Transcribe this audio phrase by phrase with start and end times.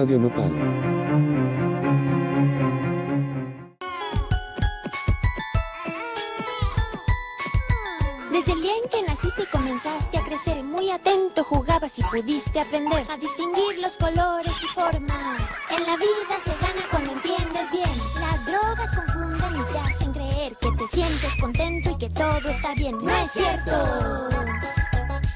[0.00, 0.50] Radio Nopal.
[8.32, 12.60] Desde el día en que naciste y comenzaste a crecer, muy atento jugabas y pudiste
[12.60, 15.42] aprender a distinguir los colores y formas.
[15.70, 17.90] En la vida se gana cuando entiendes bien.
[18.20, 22.72] Las drogas confunden y te hacen creer que te sientes contento y que todo está
[22.74, 22.96] bien.
[22.96, 24.30] No es cierto.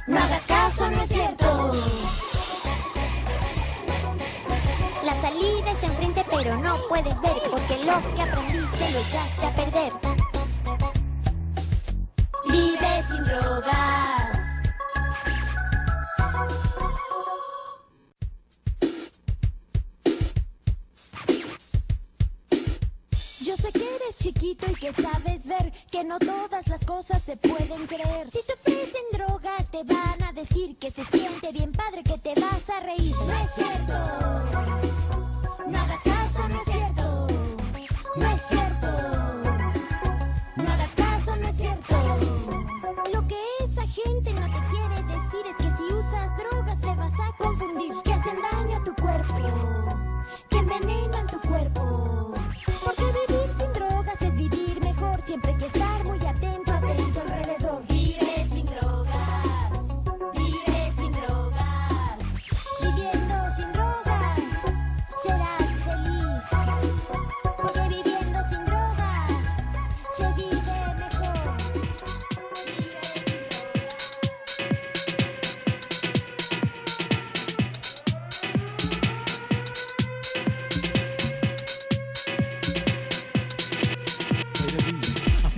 [0.07, 2.24] No hagas caso, no es cierto.
[5.25, 9.55] La salida es enfrente, pero no puedes ver porque lo que aprendiste lo echaste a
[9.55, 9.93] perder.
[12.45, 14.39] Vive sin drogas.
[23.41, 27.39] Yo sé que eres chiquito y que sabes ver que no todas las cosas se
[27.39, 28.31] pueden creer.
[28.31, 32.39] Si te ofrecen drogas, te van a decir que se siente bien padre, que te
[32.39, 33.15] vas a reír.
[33.27, 34.84] No es cierto.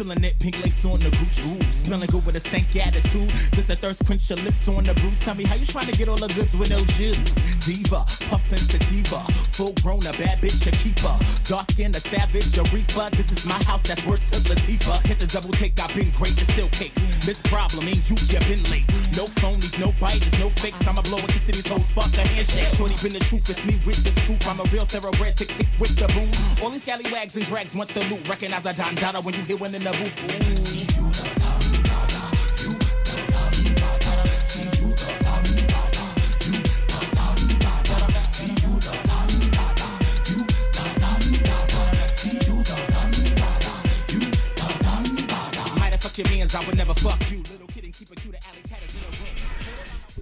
[0.07, 1.73] Feeling that pink lace on the gooch ooh.
[1.73, 3.29] Smelling good with a stank attitude.
[3.53, 5.19] This the thirst quench your lips on the bruise.
[5.21, 7.35] Tell me how you trying to get all the goods with no shoes.
[7.67, 9.21] Diva, puffin' sativa.
[9.59, 11.15] Full grown, a bad bitch, a keeper.
[11.45, 13.11] Dark skin, a savage, a reaper.
[13.17, 15.05] This is my house, that's worth to Latifah.
[15.07, 17.01] Hit the double take, I've been great, it's still cakes.
[17.27, 18.87] This problem ain't you, you been late.
[19.19, 20.87] No phonies, no biters, no fakes.
[20.87, 22.71] I'ma blow a kiss to these hoes, fuck a handshake.
[22.77, 24.47] Shorty been the truth, it's me with the scoop.
[24.47, 26.31] I'm a real thoroughbred, tick tick with the boom.
[26.63, 28.29] All these scallywags and drags want the loot.
[28.29, 29.96] Recognize a Don Dada when you hear one in the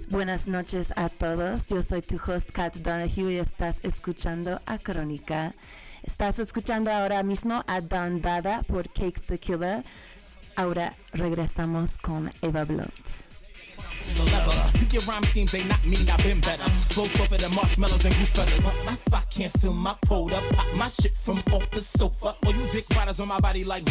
[0.09, 5.55] Buenas noches a todos, yo soy tu host Kat Donahue y estás escuchando a Crónica.
[6.07, 8.21] Estás escuchando ahora mismo a Don
[8.67, 9.83] por Cakes the Killer.
[10.55, 12.93] Ahora regresamos con Eva Blunt.
[15.51, 16.71] they not mean I've been better.
[20.55, 22.37] Pop my shit from off the sofa.
[22.47, 22.85] You dick
[23.19, 23.85] on my body like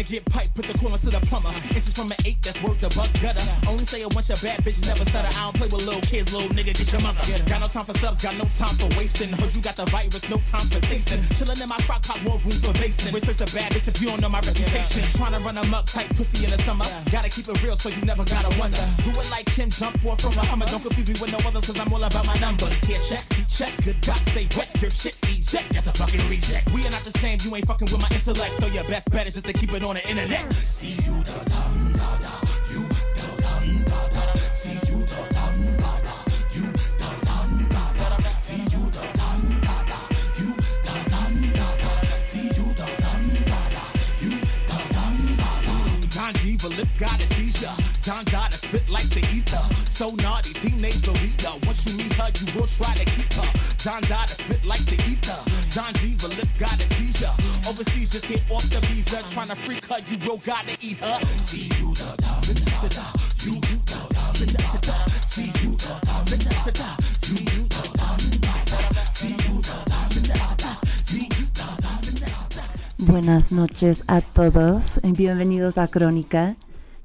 [0.00, 1.52] trying to get pipe, put the coolant to the plumber.
[1.74, 3.42] Inches from an eight, that's worth the bucks gutter.
[3.68, 5.28] Only say it once your bad bitch never stutter.
[5.28, 7.20] I don't play with little kids, little nigga, get your mother.
[7.48, 9.28] Got no time for subs, got no time for wasting.
[9.32, 11.20] Heard you got the virus, no time for tasting.
[11.36, 13.12] Chillin' in my crock pot, more room for basting.
[13.12, 15.02] Research a bad bitch if you don't know my reputation.
[15.16, 16.86] Trying to run them up tight, pussy in the summer.
[17.10, 18.80] Gotta keep it real so you never gotta wonder.
[19.04, 20.66] Do it like Kim, jump off from a Hummer.
[20.66, 22.72] Don't confuse me with no others, cause I'm all about my numbers.
[22.84, 24.70] Here, check, feet check, good box, stay wet.
[24.80, 26.70] Your shit eject, that's a fucking reject.
[26.72, 28.54] We are not the same, you ain't fucking with my intellect.
[28.60, 30.52] So your best bet is just to keep it on the internet.
[30.52, 32.34] See you the dum da da,
[32.70, 34.22] you the dum da da.
[34.52, 36.14] See you the dum da da,
[36.54, 36.66] you
[37.00, 38.30] the dum da da.
[38.38, 40.00] See you the dum da da,
[40.38, 40.54] you
[40.86, 41.90] the dum da da.
[42.22, 43.84] See you the dum da da,
[44.20, 44.30] you
[44.68, 45.74] the dum da da.
[46.14, 47.89] Don Diva lips got a seizure.
[48.02, 49.60] Don Dada spit like the ether.
[49.84, 51.52] So naughty, teenage Lolita.
[51.66, 53.48] Once you meet her, you will try to keep her.
[53.84, 55.36] Don Dada spit like the ether.
[55.76, 57.34] Don Diva lips got a seizure.
[57.68, 59.20] Overseas, just get off the visa.
[59.36, 61.18] Tryna freak her, you will gotta eat her.
[61.44, 63.04] See you the dum da da.
[63.36, 64.96] See you the dum da da.
[65.28, 66.88] See you the dum da da.
[67.20, 69.04] See you the dum da da.
[69.12, 70.72] See you the dum da da.
[71.04, 72.64] See you the dum da da.
[72.96, 76.56] Buenas noches a todos bienvenidos a Crónica.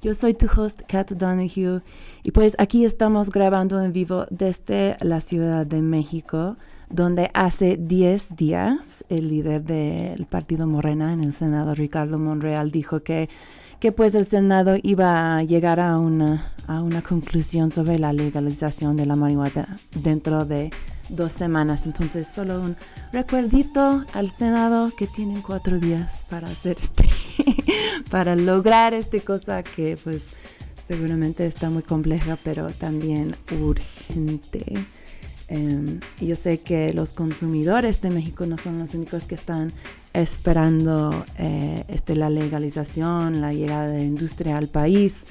[0.05, 1.81] Yo soy tu host Kat Donahue
[2.21, 6.57] y pues aquí estamos grabando en vivo desde la Ciudad de México.
[6.91, 13.01] donde hace 10 días el líder del partido Morena en el Senado, Ricardo Monreal, dijo
[13.01, 13.29] que,
[13.79, 18.97] que pues el Senado iba a llegar a una, a una conclusión sobre la legalización
[18.97, 20.69] de la marihuana dentro de
[21.09, 21.87] dos semanas.
[21.87, 22.75] Entonces, solo un
[23.11, 27.05] recuerdito al Senado que tienen cuatro días para hacer este,
[28.09, 30.27] para lograr esta cosa que pues
[30.87, 34.65] seguramente está muy compleja, pero también urgente.
[35.47, 39.73] Em, yo sé que los consumidores de México no son los únicos que están
[40.13, 45.25] esperando eh, este, la legalización, la llegada de la industria al país.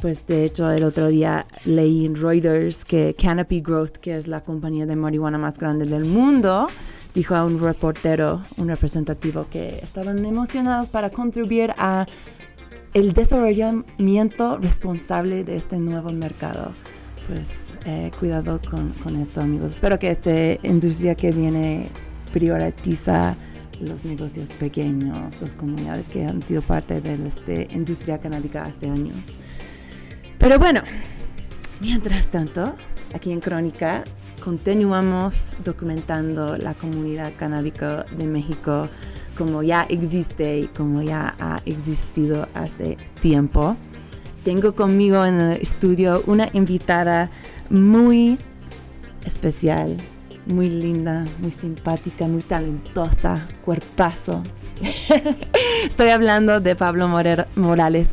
[0.00, 4.42] Pues de hecho el otro día leí en Reuters que Canopy Growth, que es la
[4.42, 6.68] compañía de marihuana más grande del mundo,
[7.14, 12.06] dijo a un reportero, un representativo, que estaban emocionados para contribuir a
[12.92, 16.72] el desarrollamiento responsable de este nuevo mercado
[17.26, 19.72] pues eh, cuidado con, con, esto amigos.
[19.72, 20.30] Espero que esta
[20.66, 21.88] industria que viene
[22.32, 23.34] prioriza
[23.80, 29.16] los negocios pequeños, las comunidades que han sido parte de esta industria canábica hace años.
[30.38, 30.82] Pero bueno,
[31.84, 32.74] mientras tanto,
[33.14, 34.04] aquí en Crónica
[34.42, 38.88] continuamos documentando la comunidad canábica de México
[39.36, 43.76] como ya existe y como ya ha existido hace tiempo
[44.44, 47.30] tengo conmigo en el estudio una invitada
[47.70, 48.38] muy
[49.24, 49.96] especial,
[50.46, 54.42] muy linda, muy simpática, muy talentosa, cuerpazo.
[55.86, 57.08] Estoy hablando de Pablo
[57.56, 58.12] Morales,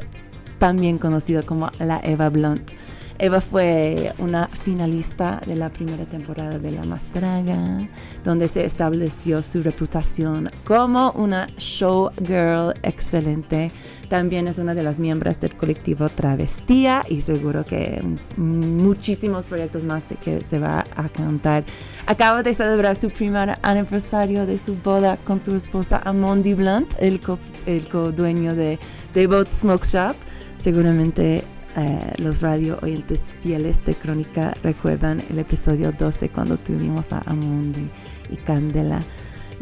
[0.57, 2.80] también conocido como la Eva Blunt.
[3.21, 7.87] Eva fue una finalista de la primera temporada de La Mastraga,
[8.23, 13.71] donde se estableció su reputación como una showgirl excelente.
[14.09, 18.03] También es una de las miembros del colectivo Travestía y seguro que
[18.37, 21.63] muchísimos proyectos más de que se va a cantar.
[22.07, 27.19] Acaba de celebrar su primer aniversario de su boda con su esposa Amondi Blunt, el
[27.21, 28.79] co-dueño de
[29.13, 30.15] The Boat Smoke Shop.
[30.57, 31.43] Seguramente
[31.77, 37.89] eh, los radio oyentes fieles de Crónica recuerdan el episodio 12 cuando tuvimos a Amundi
[38.29, 39.01] y Candela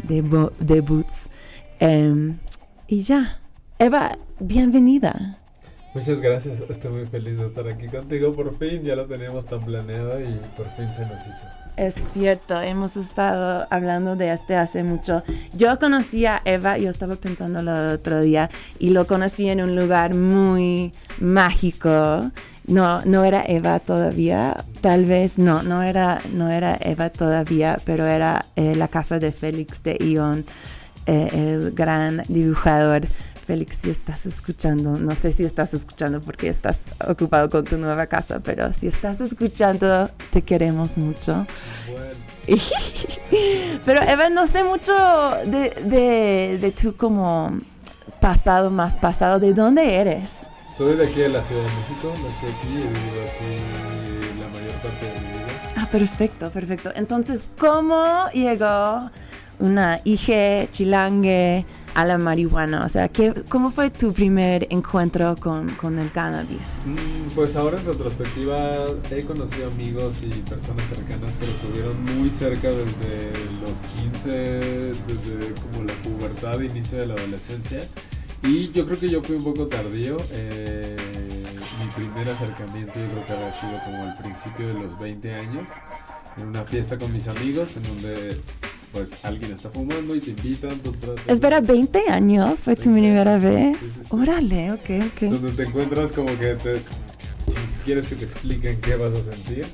[0.02, 0.22] de,
[0.60, 1.28] de Boots.
[1.78, 2.38] Em,
[2.88, 3.40] y ya,
[3.78, 5.38] Eva, bienvenida.
[5.94, 8.32] Muchas gracias, estoy muy feliz de estar aquí contigo.
[8.32, 11.46] Por fin ya lo teníamos tan planeado y por fin se nos hizo.
[11.76, 15.22] Es cierto, hemos estado hablando de este hace mucho.
[15.54, 19.74] Yo conocí a Eva, yo estaba pensando el otro día, y lo conocí en un
[19.76, 22.30] lugar muy mágico.
[22.66, 28.06] No, no era Eva todavía, tal vez, no, no era, no era Eva todavía, pero
[28.06, 30.44] era eh, la casa de Félix de Ion,
[31.06, 33.08] eh, el gran dibujador
[33.50, 38.06] Félix, si estás escuchando, no sé si estás escuchando porque estás ocupado con tu nueva
[38.06, 41.48] casa, pero si estás escuchando, te queremos mucho.
[43.84, 44.92] pero Eva, no sé mucho
[45.46, 47.58] de, de, de, tu como
[48.20, 49.40] pasado, más pasado.
[49.40, 50.46] ¿De dónde eres?
[50.72, 54.46] Soy de aquí de la Ciudad de México, nací aquí y he vivido aquí la
[54.46, 55.74] mayor parte de mi vida.
[55.76, 56.92] Ah, perfecto, perfecto.
[56.94, 59.10] Entonces, ¿cómo llegó
[59.58, 61.66] una hija chilangue?
[61.94, 62.84] A la marihuana?
[62.84, 66.66] O sea, ¿qué, ¿cómo fue tu primer encuentro con, con el cannabis?
[66.84, 68.76] Mm, pues ahora en retrospectiva
[69.10, 75.54] he conocido amigos y personas cercanas que lo tuvieron muy cerca desde los 15, desde
[75.62, 77.80] como la pubertad, inicio de la adolescencia.
[78.42, 80.16] Y yo creo que yo fui un poco tardío.
[80.32, 80.96] Eh,
[81.78, 85.66] mi primer acercamiento yo creo que había sido como al principio de los 20 años,
[86.36, 88.36] en una fiesta con mis amigos, en donde
[88.92, 90.80] pues alguien está fumando y te invitan.
[91.26, 93.76] Espera, 20 años fue tu primera vez.
[94.10, 95.30] Órale, ok, ok.
[95.30, 96.80] Donde te encuentras como que te
[97.84, 99.66] quieres que te expliquen qué vas a sentir.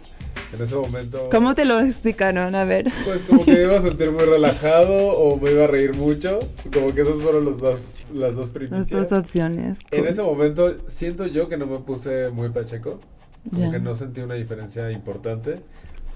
[0.53, 1.29] En ese momento.
[1.31, 2.55] ¿Cómo te lo explicaron?
[2.55, 2.91] A ver.
[3.05, 6.39] Pues como que me iba a sentir muy relajado o me iba a reír mucho.
[6.73, 8.93] Como que esas fueron los dos, las dos primicias.
[8.93, 9.79] Las dos opciones.
[9.91, 13.01] En ese momento siento yo que no me puse muy pacheco.
[13.51, 15.57] Como que no sentí una diferencia importante.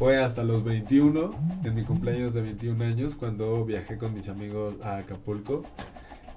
[0.01, 1.31] Fue hasta los 21,
[1.63, 5.63] en mi cumpleaños de 21 años, cuando viajé con mis amigos a Acapulco.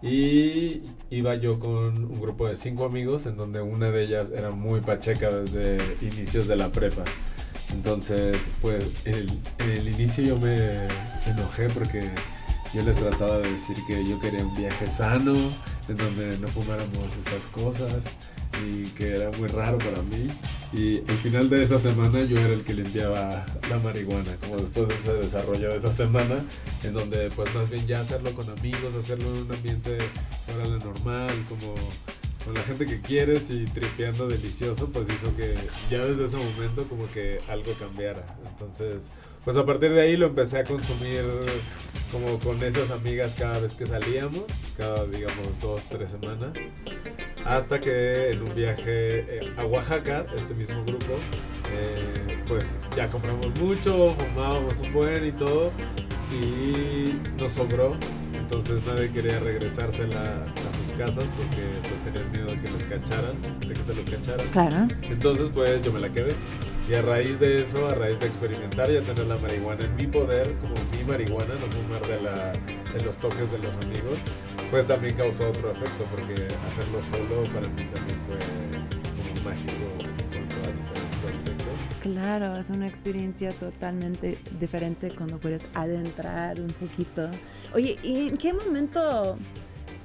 [0.01, 4.51] Y iba yo con un grupo de cinco amigos, en donde una de ellas era
[4.51, 7.05] muy pacheca desde inicios de la prepa.
[7.71, 9.29] Entonces, pues en
[9.61, 10.85] el inicio yo me
[11.25, 12.09] enojé porque
[12.73, 15.35] yo les trataba de decir que yo quería un viaje sano,
[15.87, 18.03] en donde no fumáramos esas cosas
[18.67, 20.29] y que era muy raro para mí.
[20.73, 24.87] Y al final de esa semana yo era el que limpiaba la marihuana, como después
[24.87, 26.43] de ese desarrollo de esa semana,
[26.83, 29.97] en donde pues más bien ya hacerlo con amigos, hacerlo en un ambiente
[30.47, 31.75] fuera de normal, como
[32.43, 35.55] con la gente que quieres y tripeando delicioso, pues hizo que
[35.91, 38.25] ya desde ese momento como que algo cambiara.
[38.49, 39.09] Entonces,
[39.45, 41.23] pues a partir de ahí lo empecé a consumir
[42.11, 46.51] como con esas amigas cada vez que salíamos, cada digamos dos, tres semanas,
[47.45, 48.85] hasta que en un viaje
[49.39, 51.13] eh, a Oaxaca, este mismo grupo,
[51.71, 55.71] eh, pues ya compramos mucho, fumábamos un buen y todo,
[56.31, 57.97] y nos sobró,
[58.33, 63.41] entonces nadie quería regresársela a sus casas porque pues tenían miedo de que los cacharan,
[63.59, 64.47] de que se los cacharan.
[64.47, 64.87] Claro.
[65.03, 66.33] Entonces pues yo me la quedé.
[66.89, 69.95] Y a raíz de eso, a raíz de experimentar y a tener la marihuana en
[69.95, 74.19] mi poder, como mi marihuana, no fumar de, la, de los toques de los amigos,
[74.69, 78.37] pues también causó otro efecto, porque hacerlo solo para mí también fue
[79.15, 79.73] como mágico
[81.25, 81.73] aspectos.
[82.01, 87.29] Claro, es una experiencia totalmente diferente cuando puedes adentrar un poquito.
[87.73, 89.37] Oye, ¿y en qué momento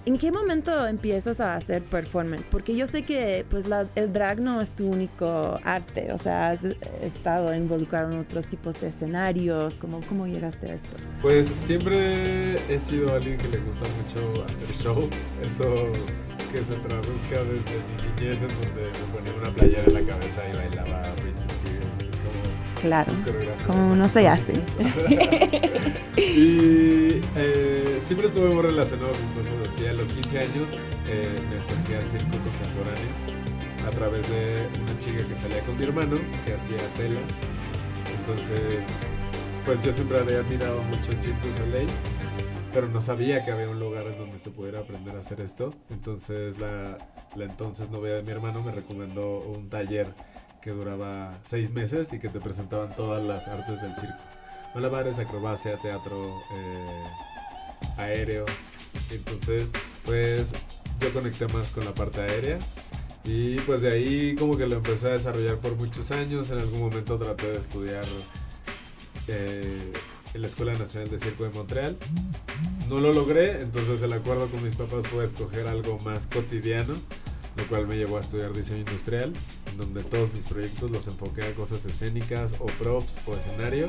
[0.09, 2.47] ¿En qué momento empiezas a hacer performance?
[2.51, 6.49] Porque yo sé que pues la, el drag no es tu único arte, o sea,
[6.49, 6.65] has
[7.03, 10.89] estado involucrado en otros tipos de escenarios, ¿cómo, cómo llegaste a esto?
[11.21, 15.11] Pues siempre he sido alguien que le gusta mucho hacer show,
[15.43, 15.93] eso
[16.53, 20.43] que se traduzca desde mi niñez en donde me ponía una playera en la cabeza
[20.51, 21.03] y bailaba
[22.81, 23.13] Claro,
[23.67, 24.53] como no se hace.
[26.17, 29.87] y eh, siempre estuve muy relacionado con cosas así.
[29.87, 30.69] A los 15 años
[31.09, 33.39] eh, me acerqué al circo contemporáneo
[33.87, 37.23] a través de una chica que salía con mi hermano, que hacía telas.
[38.21, 38.85] Entonces,
[39.65, 41.89] pues yo siempre había admirado mucho el Circo Soleil,
[42.73, 45.73] pero no sabía que había un lugar en donde se pudiera aprender a hacer esto.
[45.91, 46.99] Entonces, la,
[47.37, 50.07] la entonces novia de mi hermano me recomendó un taller
[50.69, 54.19] que duraba seis meses y que te presentaban todas las artes del circo.
[54.75, 57.05] Malabares, acrobacia, teatro, eh,
[57.97, 58.45] aéreo.
[59.11, 59.71] Entonces,
[60.05, 60.51] pues
[61.01, 62.59] yo conecté más con la parte aérea
[63.25, 66.51] y pues de ahí como que lo empecé a desarrollar por muchos años.
[66.51, 68.05] En algún momento traté de estudiar
[69.27, 69.91] eh,
[70.35, 71.97] en la Escuela Nacional de Circo de Montreal.
[72.91, 76.95] No lo logré, entonces el acuerdo con mis papás fue escoger algo más cotidiano
[77.59, 79.33] lo cual me llevó a estudiar diseño industrial,
[79.71, 83.89] en donde todos mis proyectos los enfoqué a cosas escénicas o props o escenario.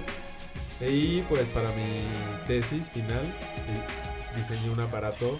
[0.81, 2.03] Y pues para mi
[2.47, 5.39] tesis final eh, diseñé un aparato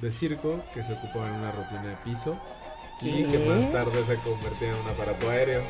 [0.00, 2.40] de circo que se ocupaba en una rutina de piso
[3.02, 5.62] y que más tarde se convertía en un aparato aéreo.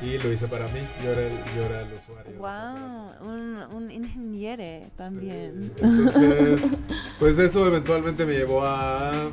[0.00, 2.38] Y lo hice para mí, yo era el, yo era el usuario.
[2.38, 3.28] ¡Wow!
[3.28, 5.72] Un, un ingeniero también.
[5.76, 6.70] Entonces,
[7.18, 9.28] pues eso eventualmente me llevó a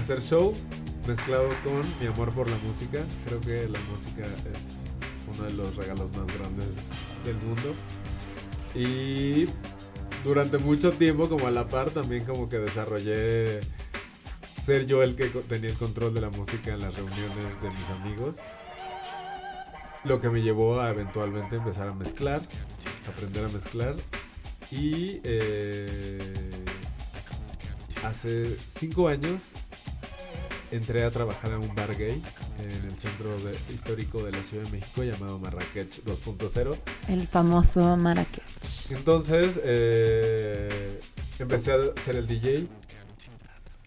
[0.00, 0.54] hacer show
[1.06, 3.00] mezclado con mi amor por la música.
[3.26, 4.86] Creo que la música es
[5.32, 6.68] uno de los regalos más grandes
[7.24, 7.74] del mundo.
[8.74, 9.46] Y
[10.24, 13.60] durante mucho tiempo, como a la par, también como que desarrollé
[14.64, 17.90] ser yo el que tenía el control de la música en las reuniones de mis
[17.90, 18.36] amigos.
[20.04, 22.40] Lo que me llevó a eventualmente empezar a mezclar,
[23.06, 23.96] aprender a mezclar.
[24.70, 26.64] Y eh,
[28.04, 29.50] hace cinco años
[30.70, 32.22] entré a trabajar en un bar gay
[32.58, 33.34] en el centro
[33.72, 36.76] histórico de la Ciudad de México llamado Marrakech 2.0.
[37.08, 38.42] El famoso Marrakech.
[38.90, 41.00] Entonces eh,
[41.38, 42.66] empecé a ser el DJ,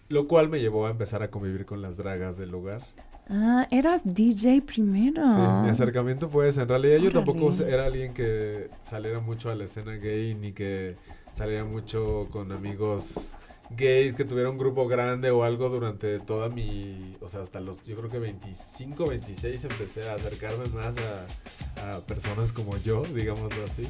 [0.08, 2.82] lo cual me llevó a empezar a convivir con las dragas del lugar.
[3.28, 5.22] Ah, eras DJ primero.
[5.22, 6.62] Sí, mi acercamiento fue ese.
[6.62, 10.96] En realidad yo tampoco era alguien que saliera mucho a la escena gay ni que
[11.34, 13.34] saliera mucho con amigos
[13.70, 17.82] gays que tuvieron un grupo grande o algo durante toda mi, o sea, hasta los,
[17.84, 23.86] yo creo que 25, 26 empecé a acercarme más a, personas como yo, digámoslo así.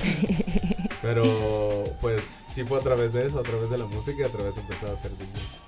[1.03, 4.29] Pero pues sí fue a través de eso, a través de la música y a
[4.29, 5.65] través de empezar a hacer DJ.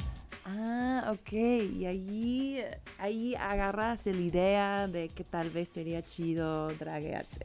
[0.46, 1.32] Ah, ok.
[1.32, 2.64] Y ahí,
[2.98, 7.44] ahí agarras la idea de que tal vez sería chido draguearse.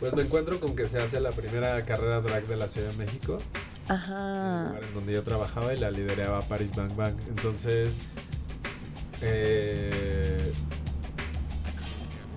[0.00, 3.04] Pues me encuentro con que se hace la primera carrera drag de la Ciudad de
[3.04, 3.38] México.
[3.88, 4.60] Ajá.
[4.60, 7.14] En el lugar en donde yo trabajaba y la lideraba Paris Bang Bang.
[7.28, 7.96] Entonces,
[9.22, 10.52] eh,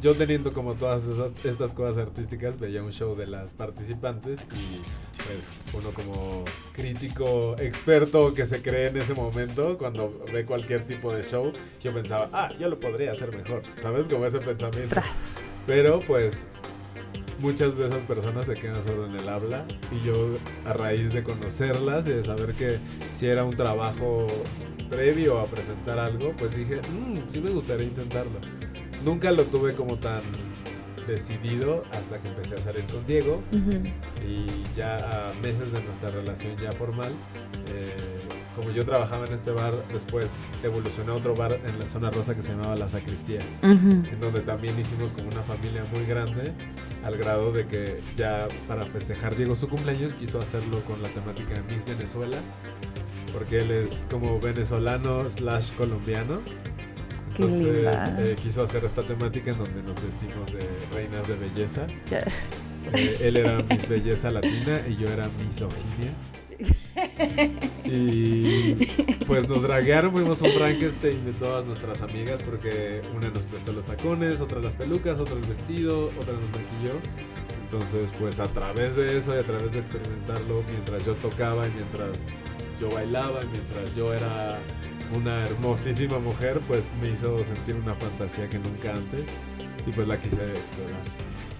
[0.02, 1.04] yo teniendo como todas
[1.44, 4.82] estas cosas artísticas, veía un show de las participantes y
[5.26, 11.12] pues uno como crítico experto que se cree en ese momento, cuando ve cualquier tipo
[11.12, 14.08] de show, yo pensaba, ah, yo lo podría hacer mejor, ¿sabes?
[14.08, 15.02] Como ese pensamiento.
[15.66, 16.46] Pero pues
[17.40, 21.24] muchas de esas personas se quedan solo en el habla y yo a raíz de
[21.24, 22.78] conocerlas y de saber que
[23.14, 24.28] si era un trabajo
[24.90, 28.40] previo a presentar algo, pues dije, mmm, sí me gustaría intentarlo.
[29.04, 30.22] Nunca lo tuve como tan
[31.08, 33.40] decidido hasta que empecé a salir con Diego
[34.28, 37.12] y ya a meses de nuestra relación ya formal,
[37.74, 37.94] eh,
[38.56, 40.28] como yo trabajaba en este bar, después
[40.64, 44.42] evolucioné a otro bar en la zona rosa que se llamaba La Sacristía, en donde
[44.42, 46.54] también hicimos como una familia muy grande,
[47.04, 51.54] al grado de que ya para festejar Diego su cumpleaños quiso hacerlo con la temática
[51.54, 52.38] de Miss Venezuela,
[53.34, 56.42] porque él es como venezolano slash colombiano.
[57.38, 57.86] Entonces
[58.18, 61.86] eh, quiso hacer esta temática en donde nos vestimos de reinas de belleza.
[62.94, 66.14] Eh, él era Miss Belleza Latina y yo era Misoginia.
[67.86, 68.74] Y
[69.28, 73.86] pues nos draguearon, fuimos un Frankenstein de todas nuestras amigas porque una nos prestó los
[73.86, 77.00] tacones, otra las pelucas, otra el vestido, otra nos maquilló.
[77.64, 81.72] Entonces pues a través de eso y a través de experimentarlo mientras yo tocaba y
[81.72, 82.18] mientras
[82.80, 84.60] yo bailaba y mientras yo era
[85.16, 89.26] una hermosísima mujer pues me hizo sentir una fantasía que nunca antes
[89.86, 91.02] y pues la quise explorar.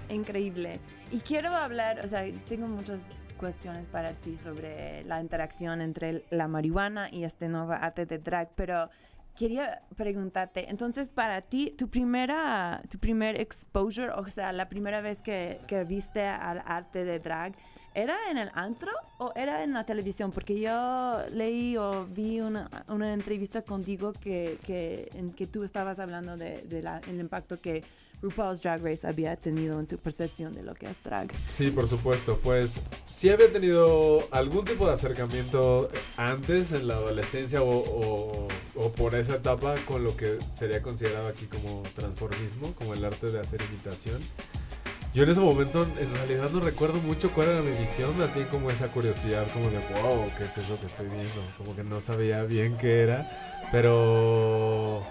[0.08, 0.80] Increíble.
[1.10, 6.48] Y quiero hablar, o sea, tengo muchas cuestiones para ti sobre la interacción entre la
[6.48, 8.88] marihuana y este nuevo arte de drag, pero
[9.36, 15.22] quería preguntarte, entonces para ti, tu primera, tu primer exposure, o sea, la primera vez
[15.22, 17.54] que, que viste al arte de drag,
[17.94, 20.32] ¿era en el antro o era en la televisión?
[20.32, 25.98] Porque yo leí o vi una, una entrevista contigo que, que, en que tú estabas
[25.98, 27.84] hablando de, de impacto que
[28.22, 31.30] RuPaul's Drag Race había tenido en tu percepción de lo que es drag.
[31.48, 32.38] Sí, por supuesto.
[32.42, 38.92] Pues sí había tenido algún tipo de acercamiento antes en la adolescencia o, o- o
[38.92, 43.40] por esa etapa con lo que sería considerado aquí como transformismo, como el arte de
[43.40, 44.20] hacer imitación.
[45.14, 48.46] Yo en ese momento en realidad no recuerdo mucho cuál era mi visión, más bien
[48.48, 51.42] como esa curiosidad, como de wow, ¿qué es eso que estoy viendo?
[51.56, 55.02] Como que no sabía bien qué era, pero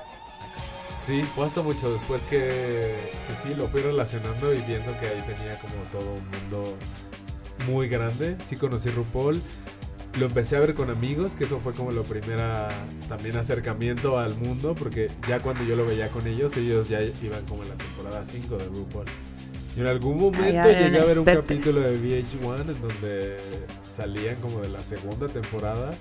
[1.05, 2.95] Sí, fue hasta mucho después que,
[3.27, 6.77] que sí, lo fui relacionando y viendo que ahí tenía como todo un mundo
[7.67, 8.37] muy grande.
[8.43, 9.39] Sí conocí RuPaul,
[10.19, 12.69] lo empecé a ver con amigos, que eso fue como lo primera
[13.07, 17.45] también acercamiento al mundo, porque ya cuando yo lo veía con ellos, ellos ya iban
[17.45, 19.05] como en la temporada 5 de RuPaul.
[19.75, 23.37] Y en algún momento ya eran llegué a ver un capítulo de VH1 en donde
[23.95, 25.93] salían como de la segunda temporada.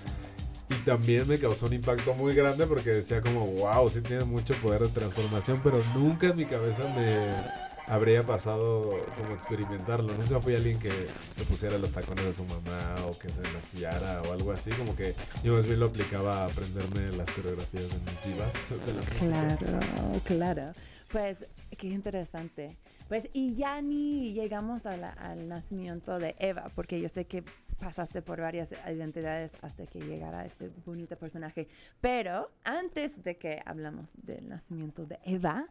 [0.74, 4.54] Y también me causó un impacto muy grande porque decía como, wow, sí tiene mucho
[4.56, 10.14] poder de transformación, pero nunca en mi cabeza me habría pasado como experimentarlo.
[10.14, 10.90] Nunca fui alguien que
[11.36, 14.70] se pusiera los tacones de su mamá o que se maquillara o algo así.
[14.70, 18.52] Como que yo más bien lo aplicaba a aprenderme las coreografías de mis divas
[18.86, 19.58] de la música.
[19.58, 20.72] Claro, claro.
[21.10, 22.76] Pues qué interesante.
[23.08, 27.44] Pues y ya ni llegamos al nacimiento de Eva, porque yo sé que
[27.78, 31.68] pasaste por varias identidades hasta que llegara este bonito personaje.
[32.00, 35.66] Pero antes de que hablamos del nacimiento de Eva,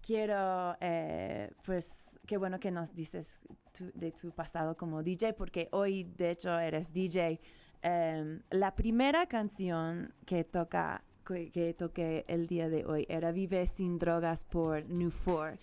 [0.00, 3.40] quiero, eh, pues, qué bueno que nos dices
[3.94, 7.40] de tu pasado como DJ, porque hoy, de hecho, eres DJ.
[7.82, 13.98] Em, la primera canción que toca que toqué el día de hoy era Vive sin
[13.98, 15.58] drogas por New Four.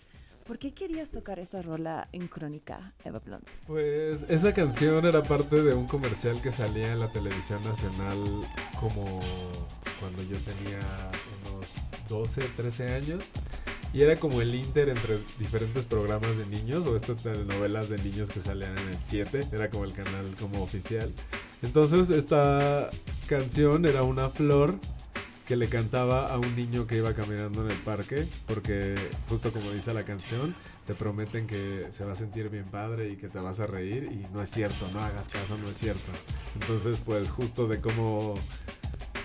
[0.50, 3.46] ¿Por qué querías tocar esta rola en crónica, Eva Blunt?
[3.68, 8.18] Pues esa canción era parte de un comercial que salía en la televisión nacional
[8.80, 9.20] como
[10.00, 10.80] cuando yo tenía
[11.52, 11.68] unos
[12.08, 13.22] 12, 13 años.
[13.92, 18.28] Y era como el inter entre diferentes programas de niños o estas telenovelas de niños
[18.30, 19.46] que salían en el 7.
[19.52, 21.12] Era como el canal como oficial.
[21.62, 22.90] Entonces esta
[23.28, 24.74] canción era una flor
[25.50, 28.94] que le cantaba a un niño que iba caminando en el parque, porque
[29.28, 30.54] justo como dice la canción,
[30.86, 34.04] te prometen que se va a sentir bien padre y que te vas a reír
[34.12, 36.12] y no es cierto, no hagas caso, no es cierto.
[36.54, 38.36] Entonces, pues justo de cómo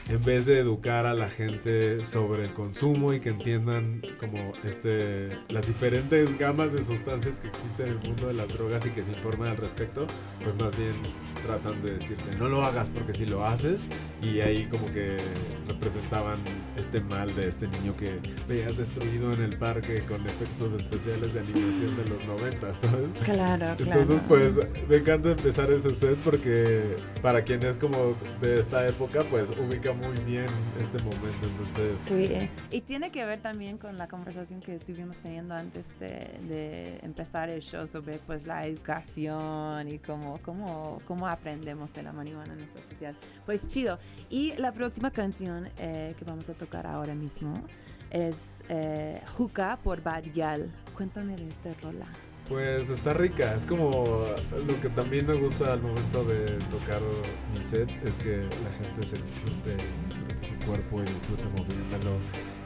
[0.08, 5.30] en vez de educar a la gente sobre el consumo y que entiendan como este
[5.50, 9.04] las diferentes gamas de sustancias que existen en el mundo de las drogas y que
[9.04, 10.06] se informen al respecto,
[10.44, 10.94] pues más bien
[11.46, 13.88] tratan de decirte no lo hagas porque si lo haces
[14.22, 15.18] y ahí como que
[15.68, 16.38] representaban
[16.78, 21.40] este mal de este niño que veías destruido en el parque con efectos especiales de
[21.40, 23.08] animación de los 90, ¿sabes?
[23.24, 24.02] Claro, claro.
[24.02, 29.24] Entonces, pues me encanta empezar ese set porque para quien es como de esta época,
[29.30, 30.48] pues ubica muy bien
[30.80, 31.48] este momento.
[31.60, 36.38] Entonces, Sí, y tiene que ver también con la conversación que estuvimos teniendo antes de,
[36.48, 42.12] de empezar el show sobre pues la educación y cómo, cómo, cómo aprendemos de la
[42.12, 43.16] marihuana en nuestra sociedad.
[43.46, 43.98] Pues chido.
[44.30, 47.54] Y la próxima canción eh, que vamos a tocar ahora mismo
[48.12, 48.36] es
[48.70, 50.72] eh, Juca por Badial.
[50.96, 52.06] Cuéntame de esta rola.
[52.48, 53.56] pues está rica.
[53.56, 54.26] Es como
[54.68, 57.02] lo que también me gusta al momento de tocar
[57.54, 59.76] mis sets, es que la gente se disfrute,
[60.08, 62.18] disfrute su cuerpo y disfrute moviéndolo.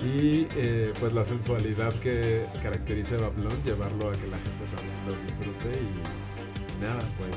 [0.01, 4.95] Y eh, pues la sensualidad que caracteriza a Bablón, llevarlo a que la gente también
[5.07, 7.35] lo disfrute y, y nada, pues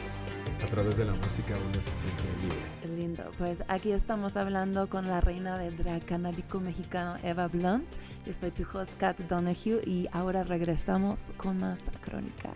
[0.62, 2.81] a través de la música uno se siente libre.
[3.38, 7.86] Pues aquí estamos hablando con la reina del drag canábico mexicano Eva Blunt.
[8.24, 12.50] Yo soy tu host Kat Donahue y ahora regresamos con más crónica.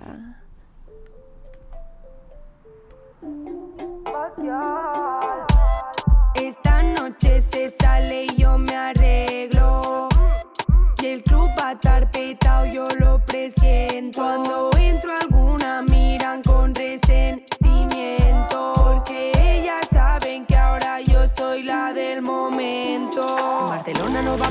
[6.34, 10.08] Esta noche se sale y yo me arreglo.
[11.02, 14.20] Y el club va a estar petado, yo lo presiento.
[14.20, 15.35] Cuando entro a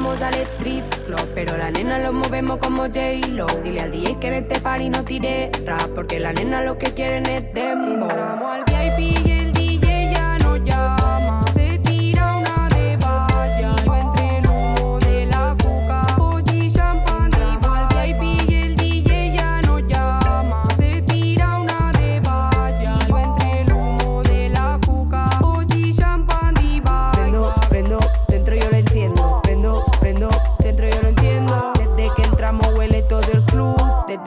[0.06, 3.48] vamos al strip club, pero la nena lo movemos como J-Lo.
[3.64, 6.92] Dile al DJ que en este party no tire rap, porque la nena lo que
[6.94, 8.04] quieren es demo.
[8.04, 9.25] Entramos al VIP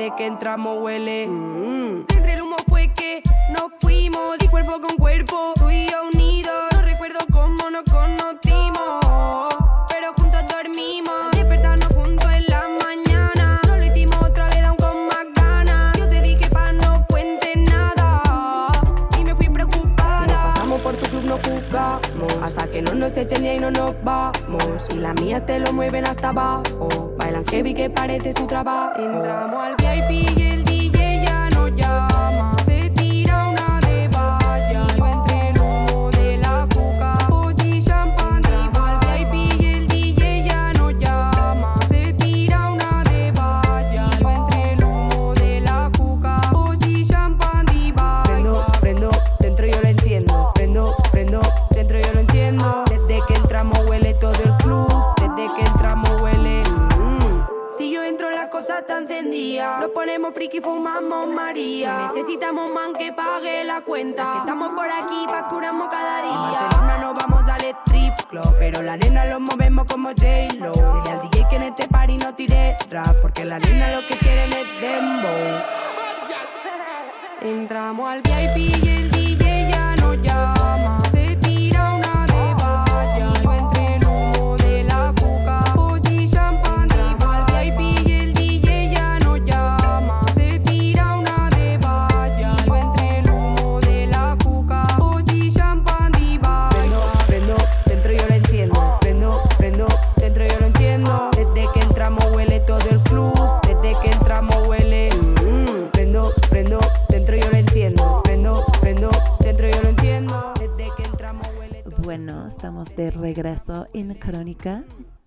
[0.09, 1.27] Desde que entramos huele.
[1.27, 2.07] Mm.
[2.17, 6.08] Entre el humo fue que nos fuimos y cuerpo con cuerpo, tú y yo
[23.21, 24.89] echen y no nos vamos.
[24.91, 27.15] Y las mías te lo mueven hasta abajo.
[27.19, 28.99] Bailan heavy que parece su trabajo.
[28.99, 30.48] Entramos al VIP
[60.33, 62.11] friki, fumamos María.
[62.13, 64.33] Necesitamos man que pague la cuenta.
[64.33, 66.61] Que estamos por aquí, facturamos cada día.
[66.61, 68.55] Barcelona nos vamos al strip club.
[68.59, 70.73] Pero la nena lo movemos como J-Lo.
[70.73, 73.17] Dile al DJ que en este party no tire rap.
[73.23, 75.63] Porque la nena lo que quieren es dembow.
[77.41, 79.18] Entramos al VIP y el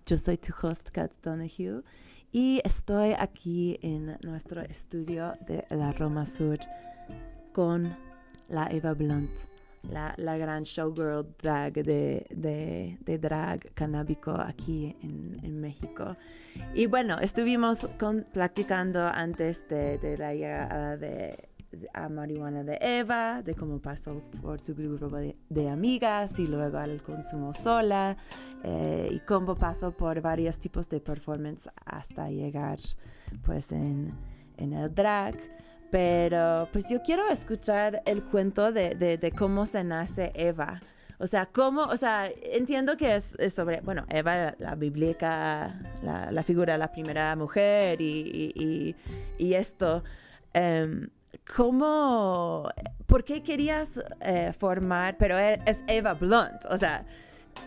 [0.06, 1.82] Yo soy tu host, Kat Donahue,
[2.32, 6.58] y estoy aquí en nuestro estudio de la Roma Sur
[7.52, 7.94] con
[8.48, 9.30] la Eva Blunt,
[9.90, 16.16] la, la gran showgirl drag de, de, de drag canábico aquí en, en México.
[16.74, 21.48] Y bueno, estuvimos con, platicando antes de, de la llegada de-
[21.94, 26.78] a marihuana de Eva, de cómo pasó por su grupo de, de amigas y luego
[26.78, 28.16] al consumo sola,
[28.64, 32.78] eh, y cómo pasó por varios tipos de performance hasta llegar
[33.44, 34.12] pues en,
[34.56, 35.34] en el drag.
[35.90, 40.80] Pero pues yo quiero escuchar el cuento de, de- de cómo se nace Eva.
[41.18, 45.78] O sea, cómo, o sea, entiendo que es, es sobre, bueno, Eva, la, la bíblica,
[46.02, 48.96] la, la figura la primera mujer y, y- y-
[49.44, 50.02] y esto.
[50.54, 51.08] Em,
[51.56, 52.68] ¿Cómo,
[53.06, 57.04] por qué querías eh, formar, pero e- es Eva Blunt, o sea,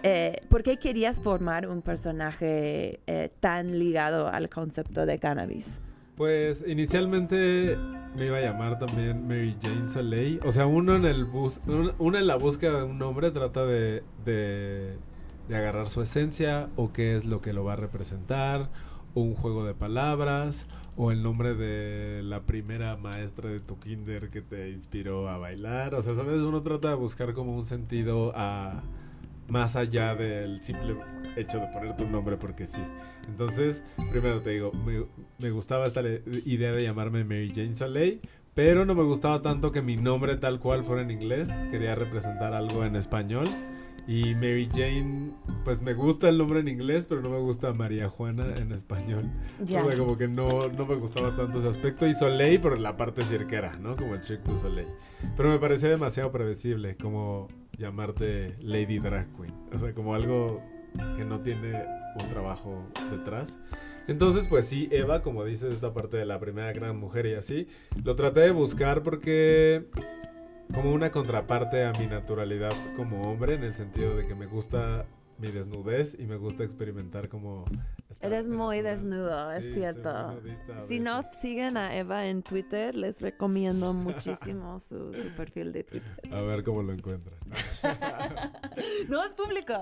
[0.02, 5.68] eh, ¿por qué querías formar un personaje eh, tan ligado al concepto de cannabis?
[6.16, 7.78] Pues inicialmente
[8.18, 10.40] me iba a llamar también Mary Jane Soleil.
[10.46, 14.98] O sea, uno en el bus, en la búsqueda de un nombre trata de, de
[15.50, 18.70] agarrar su esencia o qué es lo que lo va a representar,
[19.16, 24.42] un juego de palabras, o el nombre de la primera maestra de tu kinder que
[24.42, 25.96] te inspiró a bailar.
[25.96, 28.84] O sea, sabes, uno trata de buscar como un sentido a
[29.48, 30.96] más allá del simple
[31.36, 32.82] hecho de poner tu nombre porque sí.
[33.28, 34.72] Entonces, primero te digo,
[35.40, 36.02] me, gustaba esta
[36.46, 38.22] idea de llamarme Mary Jane Soleil,
[38.54, 41.50] pero no me gustaba tanto que mi nombre tal cual fuera en inglés.
[41.72, 43.46] Quería representar algo en español.
[44.08, 45.32] Y Mary Jane,
[45.64, 49.24] pues me gusta el nombre en inglés, pero no me gusta María Juana en español.
[49.64, 49.84] Ya.
[49.84, 52.06] O sea, como que no, no me gustaba tanto ese aspecto.
[52.06, 53.96] Y Soleil por la parte cirquera, ¿no?
[53.96, 54.88] Como el Cirque du Soleil.
[55.36, 56.96] Pero me parecía demasiado previsible.
[56.98, 59.54] Como llamarte Lady Drag Queen.
[59.74, 60.62] O sea, como algo
[61.18, 61.84] que no tiene
[62.20, 63.58] un trabajo detrás.
[64.08, 67.68] Entonces, pues sí, Eva, como dices, esta parte de la primera gran mujer y así,
[68.04, 69.86] lo traté de buscar porque
[70.74, 75.06] como una contraparte a mi naturalidad como hombre, en el sentido de que me gusta
[75.38, 77.66] mi desnudez y me gusta experimentar como...
[78.22, 80.40] Eres muy desnudo, es Sí, cierto.
[80.88, 86.34] Si no siguen a Eva en Twitter, les recomiendo muchísimo su, su perfil de Twitter.
[86.34, 87.38] A ver cómo lo encuentran.
[89.10, 89.74] No es público.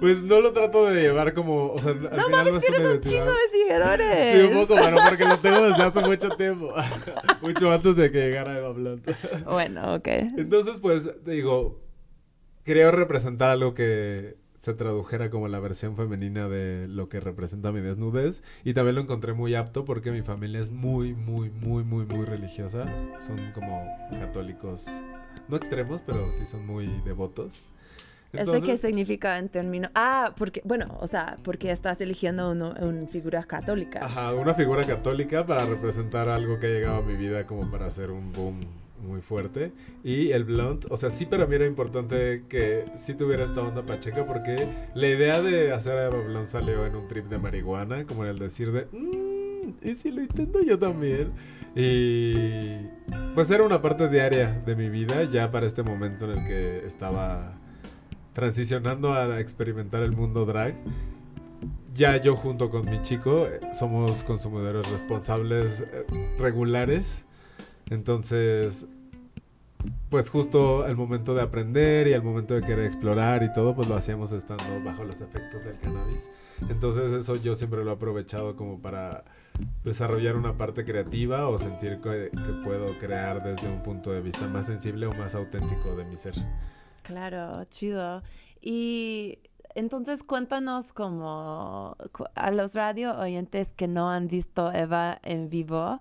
[0.00, 2.86] Pues no lo trato de llevar como, o sea, al No final mames, no tienes
[2.86, 4.34] un chingo de seguidores.
[4.34, 6.72] Sí, un poco, pero porque lo tengo desde hace mucho tiempo.
[7.42, 9.06] mucho antes de que llegara Eva Blunt.
[9.44, 10.08] Bueno, ok.
[10.38, 11.82] Entonces, pues, te digo,
[12.64, 17.80] quería representar algo que se tradujera como la versión femenina de lo que representa mi
[17.80, 18.44] desnudez.
[18.62, 22.24] Y también lo encontré muy apto porque mi familia es muy, muy, muy, muy, muy
[22.24, 22.84] religiosa.
[23.18, 24.86] Son como católicos,
[25.48, 27.60] no extremos, pero sí son muy devotos.
[28.32, 29.90] ¿Eso qué significa en términos?
[29.96, 34.04] Ah, porque, bueno, o sea, porque estás eligiendo una figura católica.
[34.04, 37.86] Ajá, una figura católica para representar algo que ha llegado a mi vida como para
[37.86, 38.60] hacer un boom
[39.02, 39.72] muy fuerte.
[40.04, 43.84] Y el blunt, o sea, sí para mí era importante que sí tuviera esta onda
[43.84, 44.56] pacheca porque
[44.94, 48.30] la idea de hacer a Eva Blunt salió en un trip de marihuana, como en
[48.30, 51.32] el decir de, "Mm, ¿y si lo intento yo también?
[51.74, 52.86] Y
[53.34, 56.86] pues era una parte diaria de mi vida ya para este momento en el que
[56.86, 57.54] estaba
[58.34, 60.74] transicionando a experimentar el mundo drag
[61.94, 66.06] ya yo junto con mi chico eh, somos consumidores responsables eh,
[66.38, 67.26] regulares.
[67.92, 68.86] Entonces,
[70.08, 73.86] pues justo el momento de aprender y el momento de querer explorar y todo, pues
[73.86, 76.26] lo hacíamos estando bajo los efectos del cannabis.
[76.70, 79.24] Entonces eso yo siempre lo he aprovechado como para
[79.84, 82.30] desarrollar una parte creativa o sentir que,
[82.64, 86.34] puedo crear desde un punto de vista más sensible o más auténtico de mi ser.
[87.02, 88.22] Claro, chido.
[88.62, 89.38] Y
[89.74, 91.94] entonces cuéntanos como
[92.34, 96.00] a los radio oyentes que no han visto Eva en vivo,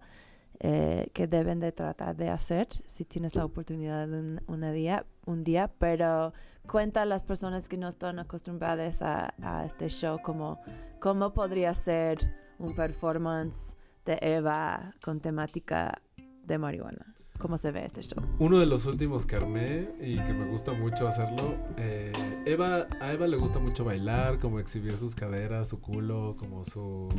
[0.64, 5.08] eh, que deben de tratar de hacer si tienes la oportunidad de un, una día,
[5.26, 6.34] un día, pero
[6.68, 10.62] cuenta a las personas que no están acostumbradas a, a este show como
[11.00, 12.20] cómo podría ser
[12.60, 16.00] un performance de Eva con temática
[16.44, 17.12] de marihuana.
[17.42, 18.24] ¿Cómo se ve este show?
[18.38, 22.12] Uno de los últimos que armé y que me gusta mucho hacerlo, eh,
[22.46, 27.10] Eva, a Eva le gusta mucho bailar, como exhibir sus caderas, su culo, como su,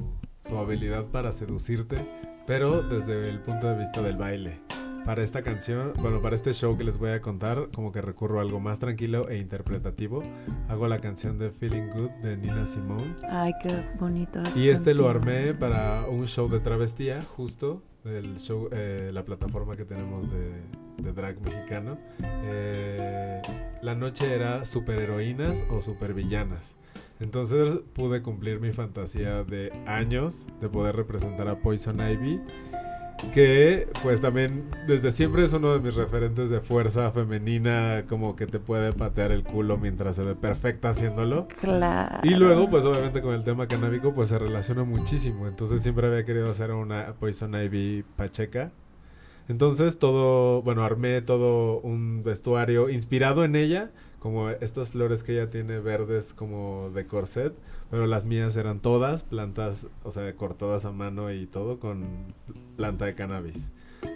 [0.43, 2.07] su habilidad para seducirte,
[2.47, 4.61] pero desde el punto de vista del baile.
[5.05, 8.39] Para esta canción, bueno, para este show que les voy a contar, como que recurro
[8.39, 10.23] a algo más tranquilo e interpretativo.
[10.69, 13.17] Hago la canción de Feeling Good de Nina Simone.
[13.29, 14.41] Ay, qué bonito.
[14.55, 15.35] Y este lo canción.
[15.35, 21.13] armé para un show de travestía, justo, del show, eh, la plataforma que tenemos de,
[21.13, 21.99] drag mexicano.
[22.45, 23.43] Eh,
[23.83, 26.77] la noche era superheroínas o supervillanas.
[27.21, 32.41] Entonces pude cumplir mi fantasía de años de poder representar a Poison Ivy.
[33.31, 38.47] Que pues también desde siempre es uno de mis referentes de fuerza femenina, como que
[38.47, 41.47] te puede patear el culo mientras se ve perfecta haciéndolo.
[41.61, 42.19] Claro.
[42.25, 45.47] Y luego, pues obviamente con el tema canábico, pues se relaciona muchísimo.
[45.47, 48.73] Entonces siempre había querido hacer una Poison Ivy Pacheca.
[49.49, 55.51] Entonces todo, bueno, armé todo un vestuario inspirado en ella, como estas flores que ella
[55.51, 57.53] tiene verdes como de corset,
[57.93, 62.05] pero las mías eran todas plantas, o sea, cortadas a mano y todo con
[62.75, 63.71] planta de cannabis.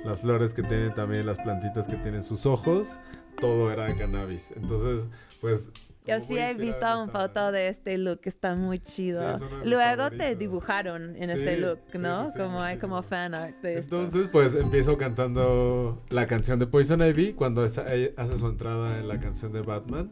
[0.07, 2.99] Las flores que tienen también, las plantitas que tienen sus ojos,
[3.39, 4.51] todo era de cannabis.
[4.57, 5.07] Entonces,
[5.43, 5.71] pues...
[6.07, 9.35] Yo sí he visto esta- foto de este look, está muy chido.
[9.65, 12.31] Luego te dibujaron en Sí, este look, ¿no?
[12.31, 14.01] sí, como hay como fan art de esto.
[14.01, 18.99] Entonces, pues empiezo cantando la canción de Poison Ivy cuando esa- ella hace su entrada
[18.99, 20.11] en la canción de Batman.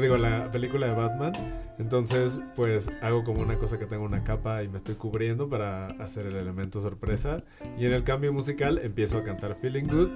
[0.00, 1.32] Digo, la película de Batman.
[1.78, 5.86] Entonces, pues hago como una cosa que tengo una capa y me estoy cubriendo para
[6.02, 7.42] hacer el elemento sorpresa.
[7.78, 10.08] Y en el cambio musical empiezo a cantar Feeling Good.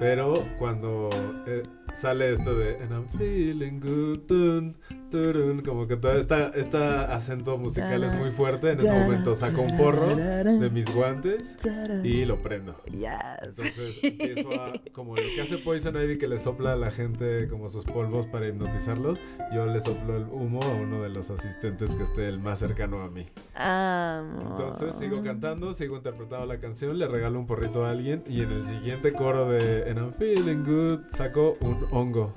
[0.00, 1.08] Pero cuando
[1.46, 4.76] eh, sale esto de And I'm feeling good, tun,
[5.10, 8.70] turun, como que todo esta, esta acento musical es muy fuerte.
[8.70, 11.56] En ese momento saco un porro de mis guantes
[12.02, 12.82] y lo prendo.
[12.84, 13.10] Yes.
[13.42, 17.48] Entonces empiezo a, como lo que hace Poison Ivy que le sopla a la gente
[17.48, 19.20] como sus polvos para hipnotizarlos,
[19.52, 23.02] yo le soplo el humo a uno de los asistentes que esté el más cercano
[23.02, 23.26] a mí.
[23.54, 28.50] Entonces sigo cantando, sigo interpretando la canción, le regalo un porrito a alguien y en
[28.52, 32.32] el siguiente coro de And I'm Feeling Good saco un hongo,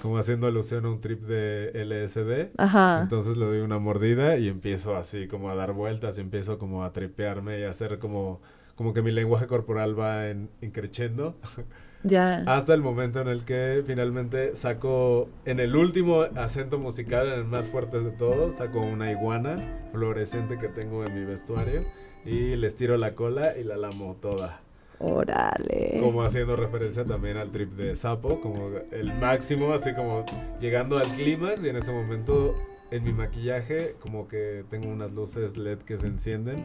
[0.00, 2.58] como haciendo alusión a un trip de LSD.
[2.58, 3.00] Ajá.
[3.02, 6.84] Entonces le doy una mordida y empiezo así como a dar vueltas y empiezo como
[6.84, 8.40] a tripearme y a hacer como
[8.78, 11.36] como que mi lenguaje corporal va en, en creciendo.
[12.04, 12.44] Ya.
[12.46, 17.44] Hasta el momento en el que finalmente saco, en el último acento musical, en el
[17.44, 19.56] más fuerte de todos, saco una iguana
[19.90, 21.82] fluorescente que tengo en mi vestuario
[22.24, 24.60] y les tiro la cola y la lamo toda.
[25.00, 25.98] Órale.
[26.00, 30.24] Como haciendo referencia también al trip de Sapo, como el máximo, así como
[30.60, 32.54] llegando al clímax y en ese momento
[32.90, 36.64] en mi maquillaje como que tengo unas luces LED que se encienden,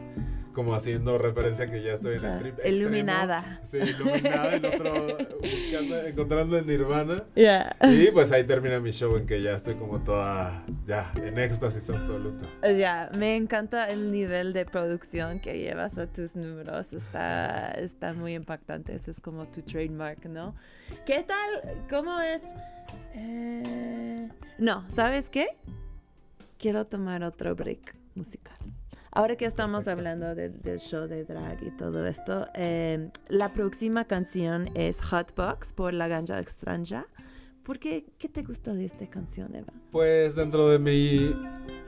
[0.54, 2.54] como haciendo referencia que ya estoy en Ya, el trip.
[2.54, 2.76] extremo.
[2.78, 3.60] iluminada.
[3.64, 7.24] Sí, iluminada, el otro buscando, encontrando el nirvana.
[7.36, 7.76] Ya.
[7.82, 11.90] Y pues ahí termina mi show en que ya estoy como toda, ya, en éxtasis
[11.90, 12.46] absoluto.
[12.62, 16.92] Ya, me encanta el nivel de producción que llevas a tus números.
[16.92, 18.94] Está, está muy impactante.
[18.94, 20.54] Ese es como tu trademark, ¿no?
[21.06, 21.60] ¿Qué tal?
[21.90, 22.40] ¿Cómo es?
[23.14, 25.48] Eh, No, ¿sabes qué?
[26.58, 28.56] Quiero tomar otro break musical.
[29.10, 34.06] Ahora que estamos hablando de- del show de drag y todo esto, eh, la próxima
[34.06, 37.06] canción es Hotbox por La Ganja Extranja.
[37.62, 38.04] ¿Por qué?
[38.18, 39.72] ¿Qué te gusta de esta canción, Eva?
[39.90, 41.34] Pues dentro de mi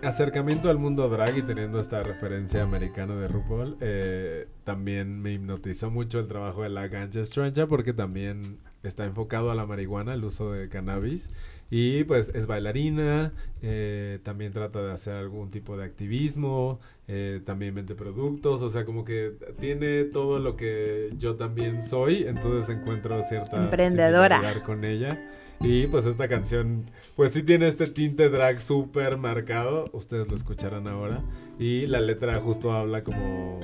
[0.03, 5.91] acercamiento al mundo drag y teniendo esta referencia americana de RuPaul, eh, también me hipnotizó
[5.91, 10.25] mucho el trabajo de la Ganja Strange porque también está enfocado a la marihuana, el
[10.25, 11.29] uso de cannabis.
[11.71, 17.75] Y pues es bailarina, eh, también trata de hacer algún tipo de activismo, eh, también
[17.75, 23.21] vende productos, o sea, como que tiene todo lo que yo también soy, entonces encuentro
[23.23, 24.63] cierta Emprendedora.
[24.65, 25.33] con ella.
[25.61, 30.87] Y pues esta canción, pues sí tiene este tinte drag súper marcado, ustedes lo escucharán
[30.87, 31.25] ahora.
[31.59, 33.61] Y la letra justo habla como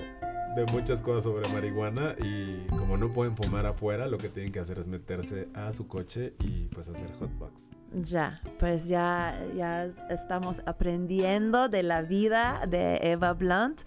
[0.57, 4.61] de muchas cosas sobre marihuana y como no pueden fumar afuera, lo que tienen que
[4.61, 7.72] hacer es meterse a su coche y pues hacer hotbox.
[7.95, 13.83] Ya, pues ya, ya estamos aprendiendo de la vida de Eva Blunt.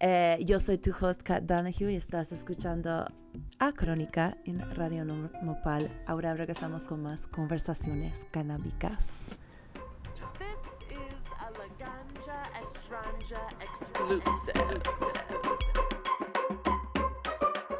[0.00, 3.06] Eh, yo soy tu host, Kat Donahue, y estás escuchando
[3.60, 5.88] a Crónica en Radio No- Nopal.
[6.06, 9.20] Ahora regresamos con más conversaciones canábicas.
[10.38, 14.82] This is a La Ganja Estranja exclusive.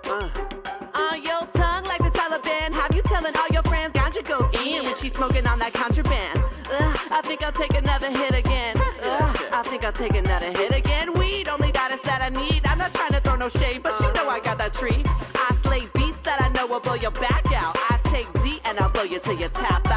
[0.06, 0.28] Uh.
[0.94, 3.62] On your tongue like the Taliban, have you telling all your
[4.64, 6.38] in when she's smoking on that contraband?
[6.38, 8.76] Ugh, I think I'll take another hit again.
[8.76, 11.12] Ugh, I think I'll take another hit again.
[11.18, 12.62] Weed, only that is that I need.
[12.66, 15.02] I'm not trying to throw no shade, but you know I got that tree.
[15.34, 17.76] I slay beats that I know will blow your back out.
[17.90, 19.93] I take D and I'll blow you till you tap out.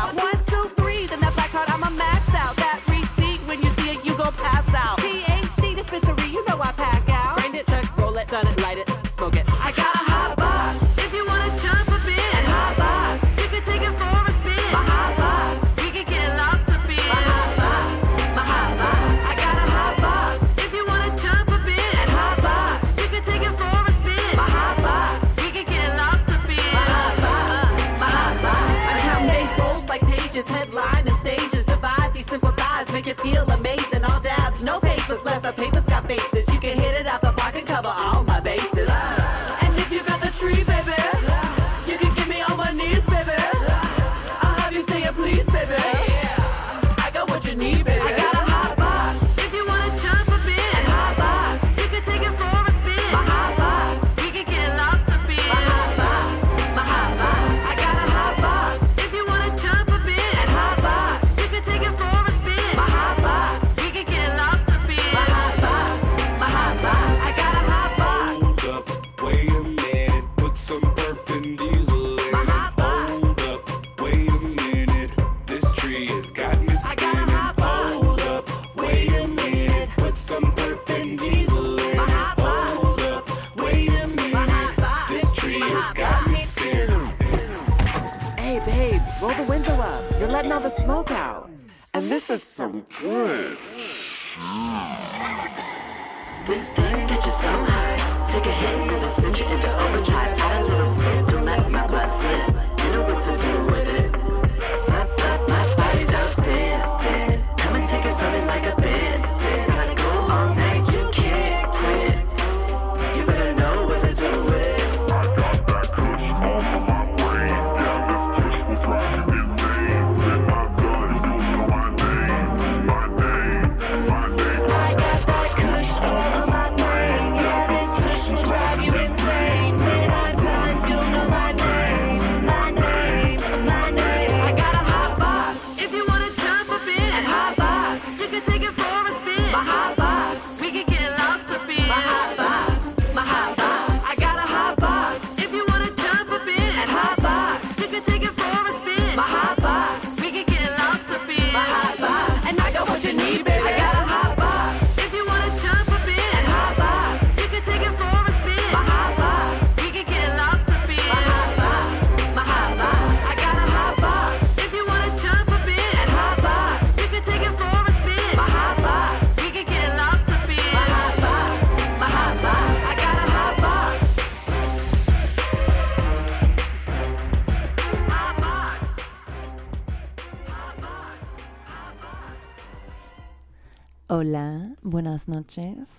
[184.10, 185.90] Hola, buenas noches.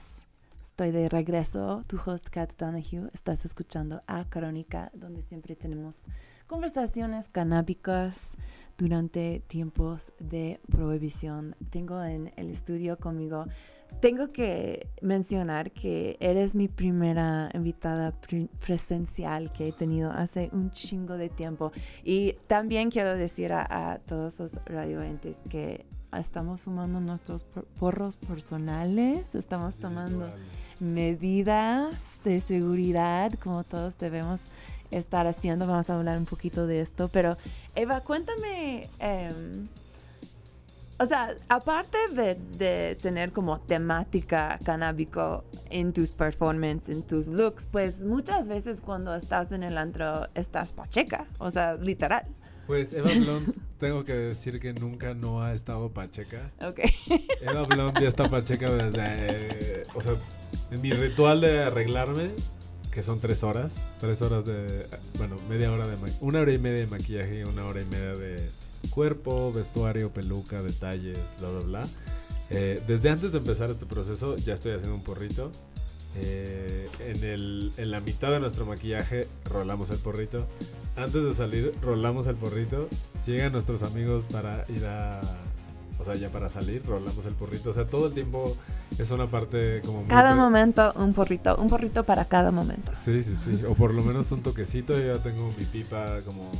[0.64, 3.10] Estoy de regreso, tu host Kat Donahue.
[3.12, 5.98] Estás escuchando a Crónica, donde siempre tenemos
[6.46, 8.18] conversaciones canábicas
[8.78, 11.54] durante tiempos de prohibición.
[11.68, 13.44] Tengo en el estudio conmigo.
[14.00, 20.70] Tengo que mencionar que eres mi primera invitada pre- presencial que he tenido hace un
[20.70, 21.72] chingo de tiempo.
[22.04, 28.16] Y también quiero decir a, a todos los radioentes que estamos fumando nuestros por- porros
[28.16, 30.30] personales, estamos tomando
[30.80, 31.94] medidas
[32.24, 34.40] de seguridad como todos debemos
[34.90, 35.66] estar haciendo.
[35.66, 37.36] Vamos a hablar un poquito de esto, pero
[37.74, 39.68] Eva, cuéntame, em,
[41.00, 47.66] o sea, aparte de, de tener como temática canábico en tus performances, en tus looks,
[47.66, 52.24] pues muchas veces cuando estás en el antro estás pacheca, o sea, literal.
[52.68, 56.52] Pues Eva Blond, tengo que decir que nunca no ha estado pacheca.
[56.60, 56.80] Ok.
[57.40, 59.00] Eva Blond ya está pacheca desde.
[59.00, 60.12] eh, o sea,
[60.70, 62.28] en mi ritual de arreglarme,
[62.92, 63.72] que son tres horas.
[64.00, 64.86] Tres horas de.
[65.16, 65.96] Bueno, media hora de.
[66.20, 68.36] Una hora y media de maquillaje y una hora y media de
[68.90, 71.82] cuerpo, vestuario, peluca, detalles, bla, bla, bla.
[72.50, 75.50] Eh, desde antes de empezar este proceso, ya estoy haciendo un porrito.
[76.16, 80.46] Eh, en, el, en la mitad de nuestro maquillaje rolamos el porrito.
[80.98, 82.88] Antes de salir, rolamos el porrito.
[83.24, 85.20] Si llegan nuestros amigos para ir a.
[86.00, 87.70] O sea, ya para salir, rolamos el porrito.
[87.70, 88.44] O sea, todo el tiempo
[88.98, 90.08] es una parte como muy.
[90.08, 92.90] Cada momento un porrito, un porrito para cada momento.
[93.04, 93.64] Sí, sí, sí.
[93.64, 94.98] O por lo menos un toquecito.
[94.98, 96.50] Yo ya tengo mi pipa como.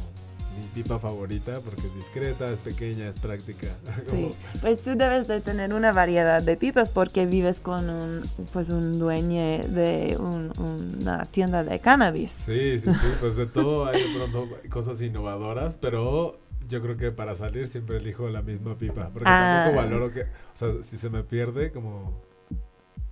[0.58, 3.68] Mi pipa favorita porque es discreta, es pequeña, es práctica.
[4.10, 4.30] Sí,
[4.60, 8.98] pues tú debes de tener una variedad de pipas porque vives con un, pues un
[8.98, 12.30] dueño de un- una tienda de cannabis.
[12.30, 16.38] Sí, sí, sí, pues de todo hay de pronto cosas innovadoras, pero
[16.68, 19.62] yo creo que para salir siempre elijo la misma pipa, porque Ah.
[19.64, 22.20] tampoco valoro que, o sea, si se me pierde, como,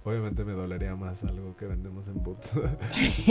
[0.07, 2.52] obviamente me dolería más algo que vendemos en Boots.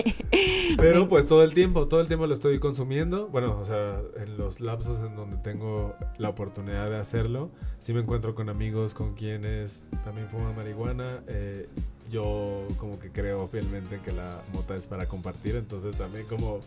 [0.77, 4.37] pero pues todo el tiempo, todo el tiempo lo estoy consumiendo, bueno, o sea, en
[4.37, 7.49] los lapsos en donde tengo la oportunidad de hacerlo,
[7.79, 11.69] sí me encuentro con amigos con quienes también fuman marihuana, eh,
[12.11, 16.59] yo como que creo fielmente que la mota es para compartir, entonces también como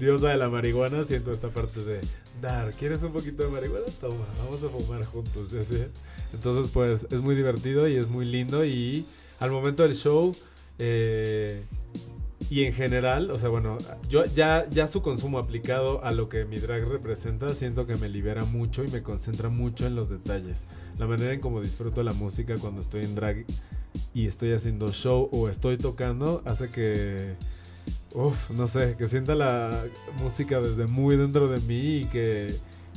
[0.00, 2.00] diosa de la marihuana siento esta parte de
[2.40, 3.86] dar, ¿quieres un poquito de marihuana?
[4.00, 5.84] Toma, vamos a fumar juntos, ¿sí?
[6.34, 9.06] Entonces pues es muy divertido y es muy lindo y
[9.42, 10.32] al momento del show
[10.78, 11.64] eh,
[12.48, 13.76] y en general, o sea, bueno,
[14.08, 18.08] yo ya, ya su consumo aplicado a lo que mi drag representa, siento que me
[18.08, 20.58] libera mucho y me concentra mucho en los detalles.
[20.96, 23.44] La manera en cómo disfruto la música cuando estoy en drag
[24.14, 27.34] y estoy haciendo show o estoy tocando hace que,
[28.14, 29.70] uff, no sé, que sienta la
[30.22, 32.54] música desde muy dentro de mí y que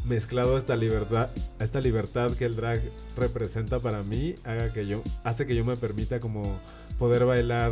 [0.07, 1.29] mezclado esta libertad,
[1.59, 2.81] esta libertad que el drag
[3.17, 6.59] representa para mí, haga que yo, hace que yo me permita como
[6.97, 7.71] poder bailar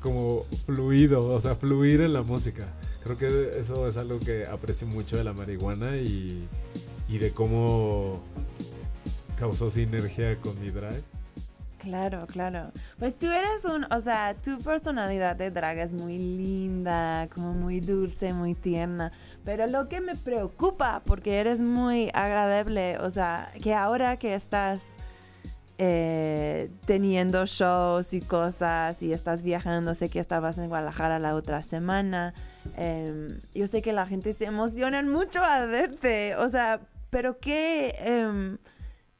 [0.00, 2.66] como fluido, o sea, fluir en la música.
[3.04, 6.46] Creo que eso es algo que aprecio mucho de la marihuana y,
[7.08, 8.20] y de cómo
[9.38, 11.02] causó sinergia con mi drag.
[11.80, 12.72] Claro, claro.
[12.98, 17.80] Pues tú eres un, o sea, tu personalidad de drag es muy linda, como muy
[17.80, 19.12] dulce, muy tierna.
[19.44, 24.82] Pero lo que me preocupa, porque eres muy agradable, o sea, que ahora que estás
[25.78, 31.62] eh, teniendo shows y cosas y estás viajando, sé que estabas en Guadalajara la otra
[31.62, 32.34] semana.
[32.76, 37.94] em, yo sé que la gente se emociona mucho al verte, o sea, pero que
[37.98, 38.58] em,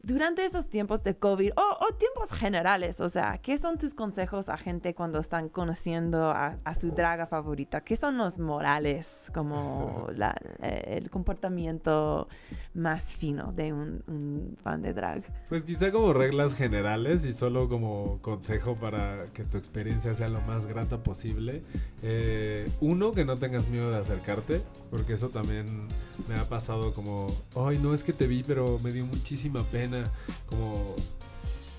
[0.02, 4.50] durante esos tiempos de COVID o, o tiempos generales, o sea, ¿qué son tus consejos
[4.50, 7.80] a gente cuando están conociendo a, a su draga favorita?
[7.82, 12.28] ¿Qué son los morales, como la- el comportamiento
[12.74, 15.22] más fino de un, un fan de drag?
[15.48, 20.42] Pues quizá como reglas generales y solo como consejo para que tu experiencia sea lo
[20.42, 21.62] más grata posible.
[22.02, 24.60] Eh, uno, que no tengas miedo de acercarte,
[24.90, 25.88] porque eso también
[26.28, 27.26] me ha pasado como,
[27.56, 30.04] ay, no es que te vi, pero me dio muchísima pena
[30.50, 30.94] como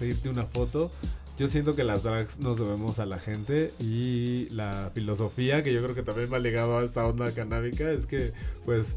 [0.01, 0.91] pedirte una foto.
[1.37, 5.81] Yo siento que las drags nos debemos a la gente y la filosofía, que yo
[5.83, 8.31] creo que también va ligado a esta onda canábica, es que
[8.65, 8.95] pues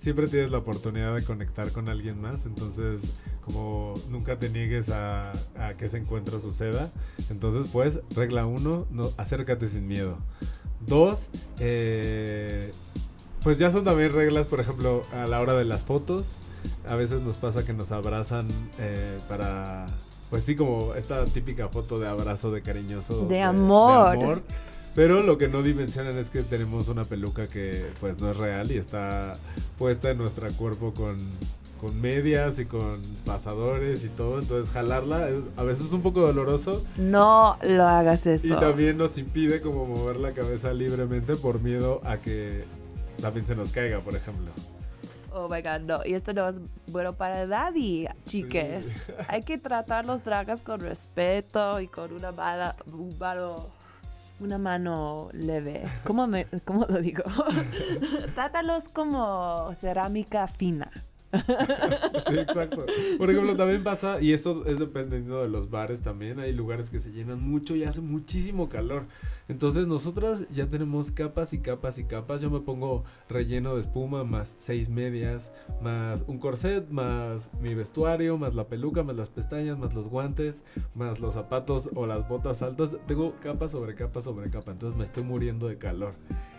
[0.00, 5.30] siempre tienes la oportunidad de conectar con alguien más, entonces como nunca te niegues a,
[5.78, 6.90] que ese encuentro suceda.
[7.30, 10.18] Entonces pues, regla uno, no, acércate sin miedo.
[10.86, 11.28] Dos,
[11.60, 12.72] eh,
[13.42, 16.26] pues ya son también reglas, por ejemplo, a la hora de las fotos.
[16.88, 18.46] A veces nos pasa que nos abrazan
[18.78, 19.86] eh, para,
[20.30, 23.26] pues sí, como esta típica foto de abrazo de cariñoso.
[23.26, 24.06] De amor.
[24.14, 24.42] amor.
[24.94, 28.70] Pero lo que no dimensionan es que tenemos una peluca que pues no es real
[28.72, 29.36] y está
[29.78, 31.16] puesta en nuestro cuerpo con
[31.80, 34.40] con medias y con pasadores y todo.
[34.40, 38.56] Entonces jalarla es- a veces es un poco doloroso No lo hagas y esto.
[38.56, 42.64] también nos impide como mover la cabeza libremente por miedo a que
[43.22, 44.50] también se nos caiga, por ejemplo.
[45.32, 45.98] Oh my god, no.
[46.04, 46.60] Y esto no es
[46.90, 49.12] bueno para nadie, chiques.
[49.28, 53.66] Hay que tratar los dragas con respeto y con una un mano-
[54.40, 55.82] una mano leve.
[56.04, 57.24] ¿Cómo, me, cómo lo digo?
[58.34, 60.90] Trátalos como cerámica fina.
[61.30, 62.86] Sí, exacto.
[63.18, 66.98] Por ejemplo, también pasa, y esto es dependiendo de los bares también, hay lugares que
[66.98, 69.04] se llenan mucho y hace muchísimo calor.
[69.48, 72.40] Entonces nosotras ya tenemos capas y capas y capas.
[72.42, 75.52] Yo me pongo relleno de espuma, más seis medias,
[75.82, 80.64] más un corset, más mi vestuario, más la peluca, más las pestañas, más los guantes,
[80.94, 82.96] más los zapatos o las botas altas.
[83.06, 84.72] Tengo capa sobre capa sobre capa.
[84.72, 86.14] Entonces me estoy muriendo de calor.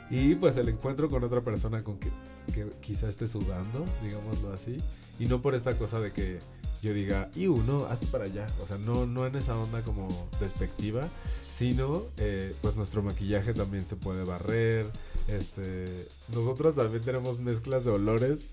[0.10, 2.10] Y pues el encuentro con otra persona con que,
[2.52, 4.78] que quizá esté sudando, digámoslo así.
[5.20, 6.40] Y no por esta cosa de que
[6.82, 8.48] yo diga, y uno, hazte para allá.
[8.62, 10.08] O sea, no, no en esa onda como
[10.40, 11.08] despectiva,
[11.56, 14.88] sino eh, pues nuestro maquillaje también se puede barrer.
[15.28, 18.52] Este, nosotros también tenemos mezclas de olores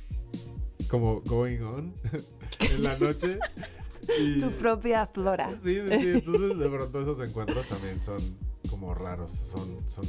[0.91, 1.93] como going on
[2.61, 3.39] en la noche.
[4.21, 5.51] Y- Tu propia flora.
[5.63, 6.09] Sí, sí, sí.
[6.17, 8.17] Entonces, de pronto esos encuentros también son
[8.71, 10.05] como raros, son, son,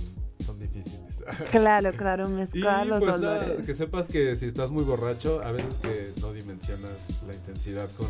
[0.47, 1.03] son difíciles.
[1.51, 5.51] Claro, claro, Y mezclar los pues nada, que sepas que si estás muy borracho, a
[5.51, 8.07] veces que no dimensionas la intensidad con,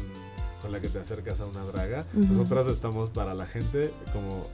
[0.61, 2.05] con la que te acercas a una draga.
[2.13, 4.47] Nosotras estamos para la gente, como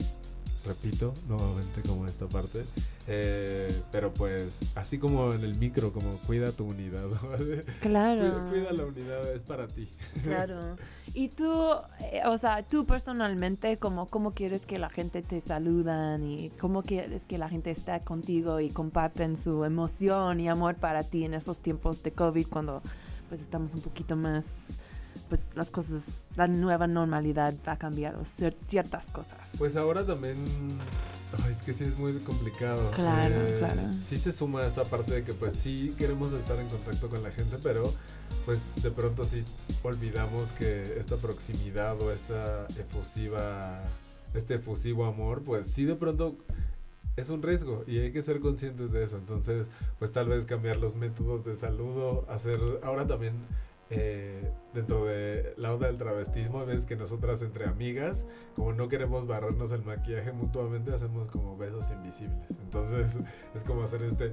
[0.64, 2.64] repito nuevamente como esta parte,
[3.06, 7.04] eh, pero pues así como en el micro, como cuida tu unidad.
[7.80, 8.28] Claro.
[8.28, 9.88] Cuida, cuida la unidad, es para ti.
[10.22, 10.76] Claro.
[11.16, 16.24] Y tú, eh, o sea, tú personalmente, como cómo quieres que la gente te saludan
[16.24, 21.04] y cómo quieres que la gente esté contigo y comparten su emoción y amor para
[21.04, 22.82] ti en esos tiempos de COVID cuando
[23.28, 24.44] pues estamos un poquito más,
[25.34, 28.14] pues las cosas, la nueva normalidad va a cambiar
[28.68, 29.50] ciertas cosas.
[29.58, 30.36] Pues ahora también.
[31.50, 32.80] es que sí es muy complicado.
[32.90, 33.82] Eh, Claro, claro.
[34.00, 37.32] Sí se suma esta parte de que, pues sí queremos estar en contacto con la
[37.32, 37.82] gente, pero
[38.44, 39.42] pues de pronto sí
[39.82, 43.82] olvidamos que esta proximidad o esta efusiva.
[44.34, 46.36] Este efusivo amor, pues sí de pronto
[47.16, 49.16] es un riesgo y hay que ser conscientes de eso.
[49.16, 49.66] Entonces,
[49.98, 52.60] pues tal vez cambiar los métodos de saludo, hacer.
[52.84, 53.34] Ahora también.
[53.90, 58.26] Eh, dentro de la onda del travestismo, ves que nosotras entre amigas,
[58.56, 62.50] como no queremos barrernos el maquillaje mutuamente, hacemos como besos invisibles.
[62.62, 63.18] Entonces
[63.54, 64.32] es como hacer este,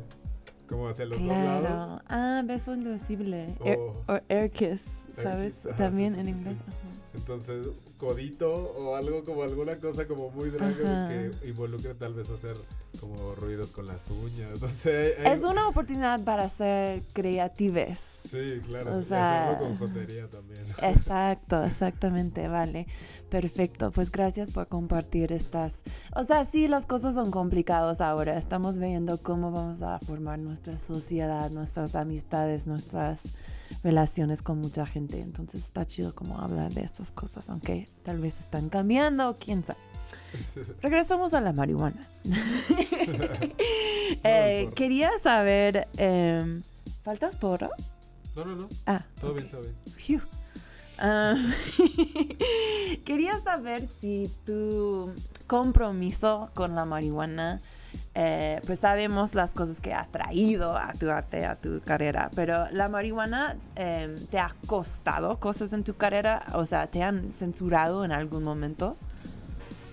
[0.68, 2.02] como hacia los dos lados.
[2.08, 3.56] Ah, beso invisible.
[3.66, 3.78] Air-
[4.08, 4.82] O- air kiss,
[5.18, 5.54] Air ¿sabes?
[5.56, 6.58] kiss, ajá, También sí, en sí, inglés.
[6.58, 6.81] sí.
[7.14, 12.56] Entonces, codito o algo como alguna cosa como muy draga que involucre tal vez hacer
[13.00, 14.62] como ruidos con las uñas.
[14.62, 15.16] No sé.
[15.20, 18.00] hay- Es una oportunidad para ser creatives.
[18.30, 18.98] Sí, claro.
[18.98, 20.62] o sea, hacerlo con jotería también.
[20.82, 22.88] Exacto, exactamente, vale.
[23.30, 25.82] Perfecto, pues gracias por compartir estas...
[26.16, 28.38] O sea, sí, las cosas son complicadas ahora.
[28.38, 33.22] Estamos viendo cómo vamos a formar nuestra sociedad, nuestras amistades, nuestras
[33.84, 35.20] relaciones con mucha gente.
[35.22, 39.80] Entonces está chido como hablar de estas cosas, aunque tal vez están cambiando, quién sabe.
[40.82, 42.08] Regresamos a la marihuana.
[44.24, 46.62] Eh, quería saber, em,
[47.02, 47.70] ¿faltas porro?
[48.36, 48.70] No, no, no.
[48.86, 50.22] Ah, Todo bien, todo bien.
[51.00, 51.36] Ah,
[53.06, 55.12] quería saber si tu
[55.48, 57.62] compromiso con la marihuana,
[58.14, 62.66] eh, pues sabemos las cosas que ha traído a tu arte, a tu carrera, pero
[62.72, 68.04] la marihuana eh, te ha costado cosas en tu carrera, o sea, te han censurado
[68.04, 68.98] en algún momento.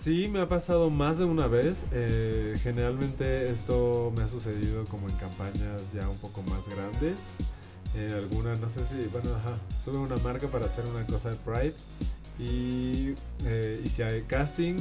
[0.02, 1.84] Sí, me ha pasado más de una vez.
[1.92, 7.18] Eh, generalmente esto me ha sucedido como en campañas ya un poco más grandes.
[7.94, 11.36] En alguna, no sé si, bueno, ajá, tuve una marca para hacer una cosa de
[11.36, 11.74] Pride
[12.38, 13.14] y
[13.44, 14.76] eh, hice casting,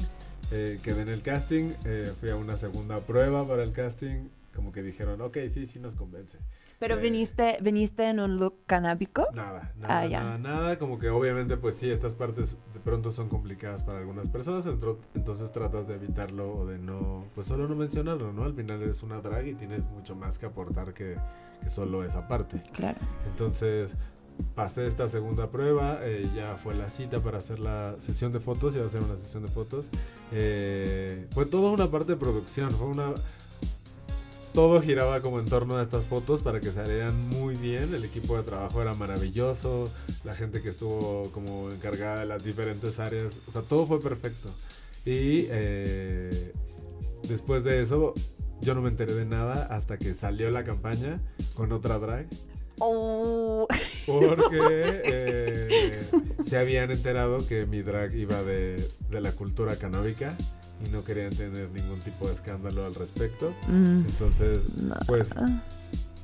[0.52, 4.72] eh, quedé en el casting, eh, fui a una segunda prueba para el casting, como
[4.72, 6.38] que dijeron, ok, sí, sí nos convence.
[6.80, 9.26] Pero Eh, viniste, viniste en un look canábico.
[9.34, 10.20] Nada, nada, Ah, ya.
[10.24, 10.80] nada, nada.
[10.80, 14.68] Como que obviamente, pues sí, estas partes de pronto son complicadas para algunas personas.
[14.68, 18.44] entro- Entonces tratas de evitarlo o de no, pues solo no mencionarlo, ¿no?
[18.44, 21.18] Al final eres una drag y tienes mucho más que aportar que,
[21.64, 22.62] que solo esa parte.
[22.74, 23.00] Claro.
[23.28, 23.96] Entonces
[24.56, 28.76] pasé esta segunda prueba, eh, ya fue la cita para hacer la sesión de fotos,
[28.76, 29.88] iba a ser una sesión de fotos.
[30.32, 33.14] Eh, fue toda una parte de producción, fue una...
[34.54, 38.36] Todo giraba como en torno a estas fotos para que salieran muy bien, el equipo
[38.36, 39.92] de trabajo era maravilloso,
[40.24, 44.50] la gente que estuvo como encargada de las diferentes áreas, o sea, todo fue perfecto.
[45.06, 46.52] Y eh,
[47.30, 48.14] después de eso,
[48.62, 51.22] yo no me enteré de nada hasta que salió la campaña
[51.54, 52.28] con otra drag.
[52.80, 53.68] Oh.
[54.06, 54.60] Porque
[55.04, 56.08] eh,
[56.46, 58.76] se habían enterado que mi drag iba de,
[59.10, 60.36] de la cultura canábica
[60.86, 63.54] y no querían tener ningún tipo de escándalo al respecto.
[63.68, 64.06] Mm.
[64.08, 64.96] Entonces, No.
[65.08, 65.30] pues,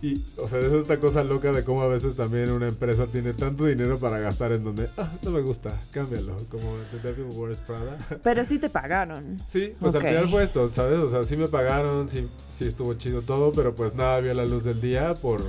[0.04, 3.32] y, o sea, es esta cosa loca de cómo a veces también una empresa tiene
[3.32, 7.98] tanto dinero para gastar en donde, ah, no me gusta, cámbialo, como The Wears Prada.
[8.22, 9.42] Pero sí te pagaron.
[9.48, 11.00] Sí, pues al final fue esto, ¿sabes?
[11.00, 14.46] O sea, sí me pagaron, sí, sí estuvo chido todo, pero pues nada vio la
[14.46, 15.40] luz del día por,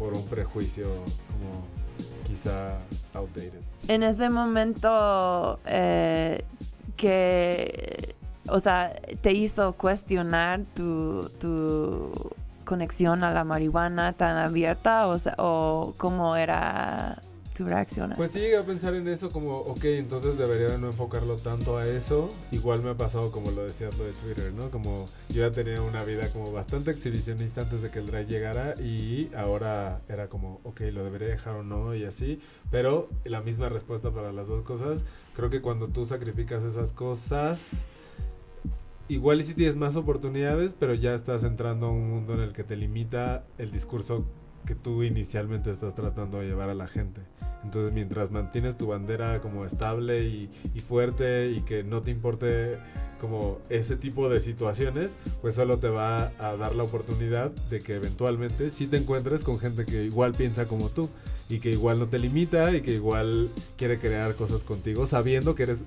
[0.00, 0.86] por un prejuicio
[1.28, 1.66] como
[2.26, 2.78] quizá
[3.12, 3.60] outdated.
[3.86, 6.42] En ese momento eh,
[6.96, 8.14] que,
[8.48, 12.10] o sea, te hizo cuestionar tu, tu
[12.64, 17.20] conexión a la marihuana tan abierta o, o cómo era
[18.16, 21.86] Pues sí llegué a pensar en eso como, ok, entonces debería no enfocarlo tanto a
[21.86, 22.32] eso.
[22.52, 24.70] Igual me ha pasado como lo decías lo de Twitter, ¿no?
[24.70, 28.74] Como yo ya tenía una vida como bastante exhibicionista antes de que el drag llegara
[28.80, 32.40] y ahora era como, ok, lo debería dejar o no y así.
[32.70, 35.04] Pero la misma respuesta para las dos cosas.
[35.34, 37.82] Creo que cuando tú sacrificas esas cosas,
[39.08, 42.52] igual y si tienes más oportunidades, pero ya estás entrando a un mundo en el
[42.52, 44.24] que te limita el discurso
[44.66, 47.20] que tú inicialmente estás tratando de llevar a la gente.
[47.64, 50.48] Entonces, mientras mantienes tu bandera como estable y,
[50.80, 52.78] fuerte y que no te importe
[53.20, 57.96] como ese tipo de situaciones, pues solo te va a dar la oportunidad de que
[57.96, 61.10] eventualmente sí te encuentres con gente que igual piensa como tú
[61.50, 65.64] y que igual no te limita y que igual quiere crear cosas contigo sabiendo que
[65.64, 65.84] eres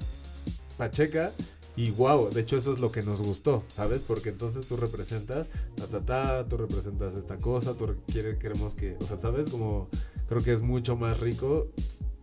[0.78, 1.32] pacheca
[1.76, 4.02] y wow, de hecho eso es lo que nos gustó, ¿sabes?
[4.02, 8.96] Porque entonces tú representas ta ta ta, tú representas esta cosa, tú quiere, queremos que,
[9.02, 9.50] o sea, ¿sabes?
[9.50, 9.90] Como
[10.28, 11.68] creo que es mucho más rico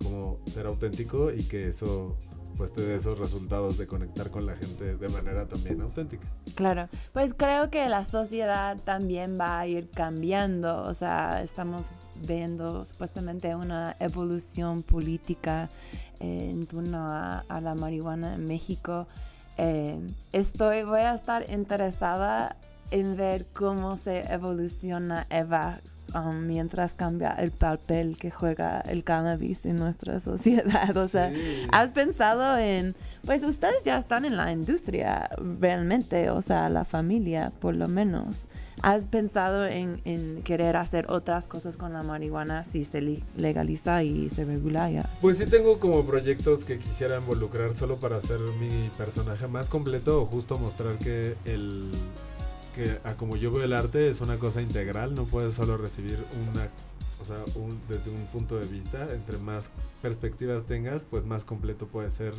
[0.03, 2.17] como ser auténtico y que eso
[2.57, 6.29] pues te dé esos resultados de conectar con la gente de manera también auténtica.
[6.57, 11.87] Claro, pues creo que la sociedad también va a ir cambiando, o sea, estamos
[12.27, 15.71] viendo supuestamente una evolución política
[16.19, 19.07] en torno a, a la marihuana en México.
[19.63, 20.01] Eh,
[20.33, 22.57] estoy, voy a estar interesada
[22.91, 25.81] en ver cómo se evoluciona Eva
[26.15, 30.97] um, mientras cambia el papel que juega el cannabis en nuestra sociedad.
[30.97, 31.67] O sea, Sí.
[31.73, 32.95] ¿has pensado en,
[33.27, 35.29] pues ustedes ya están en la industria
[35.61, 38.47] realmente, o sea, la familia por lo menos?
[38.83, 40.01] ¿Has pensado en,
[40.43, 44.91] querer hacer otras cosas con la marihuana si se li- legaliza y se regula?
[45.21, 50.23] Pues sí tengo como proyectos que quisiera involucrar solo para hacer mi personaje más completo
[50.23, 51.91] o justo mostrar que el
[52.75, 56.19] que a como yo veo el arte es una cosa integral, no puedes solo recibir
[56.53, 56.69] una
[57.21, 57.37] o sea,
[57.89, 59.71] desde un punto de vista, entre más
[60.01, 62.33] perspectivas tengas, pues más completo puede ser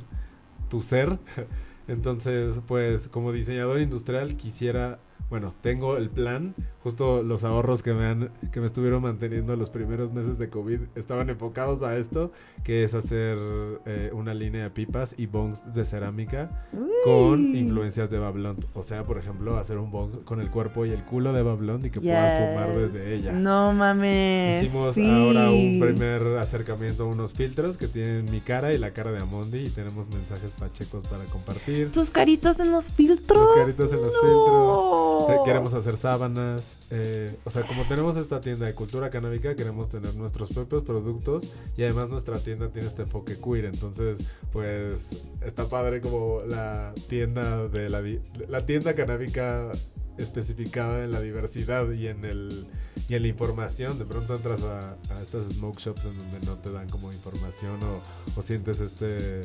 [0.70, 1.20] tu ser.
[1.88, 5.00] Entonces, pues como diseñador industrial quisiera,
[5.32, 6.54] bueno, tengo el plan,
[6.84, 10.80] justo los ahorros que me han que me estuvieron manteniendo los primeros meses de COVID
[10.96, 12.32] estaban enfocados a esto,
[12.66, 13.38] que es hacer
[13.86, 16.68] eh, una línea de pipas y bongs de cerámica
[17.06, 18.68] con influencias de Eva Blonde.
[18.74, 21.56] O sea, por ejemplo, hacer un bong con el cuerpo y el culo de Eva
[21.56, 23.32] Blonde y que puedas fumar desde ella.
[23.32, 24.64] No mames.
[24.64, 25.10] Hicimos sí.
[25.10, 29.20] ahora un primer acercamiento a unos filtros que tienen mi cara y la cara de
[29.20, 31.90] Amondi y tenemos mensajes pachecos para compartir.
[31.92, 33.40] Tus caritas en los filtros.
[33.40, 34.20] Los caritas en los No.
[34.22, 35.21] filtros.
[35.28, 36.74] Te- Queremos hacer sábanas.
[36.92, 41.54] eh, o sea, como tenemos esta tienda de cultura canábica, queremos tener nuestros propios productos
[41.78, 43.66] y además nuestra tienda tiene este enfoque queer.
[43.66, 49.70] Entonces, pues está padre como la tienda de la, di- la tienda canábica
[50.18, 52.66] especificada en la diversidad y en el
[53.10, 53.98] y en la información.
[53.98, 57.80] De pronto entras a, a estas smoke shops en donde no te dan como información
[57.84, 59.40] o, o sientes este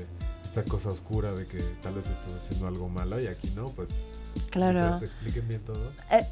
[0.45, 3.89] esta cosa oscura de que tal vez estás haciendo algo malo y aquí no, pues
[4.51, 4.99] Claro.
[4.99, 5.93] te expliquen bien todo.
[6.11, 6.25] Eh,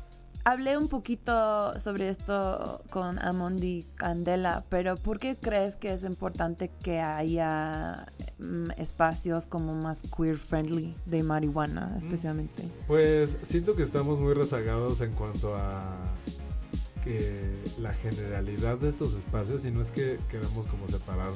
[0.45, 6.71] hablé un poquito sobre esto con Amondi Candela, pero ¿por qué crees que es importante
[6.83, 8.07] que haya
[8.39, 12.63] mm, espacios como más queer friendly de marihuana, especialmente?
[12.87, 15.97] Pues siento que estamos muy rezagados en cuanto a
[17.05, 21.33] que la generalidad de estos espacios y no es que queramos como separar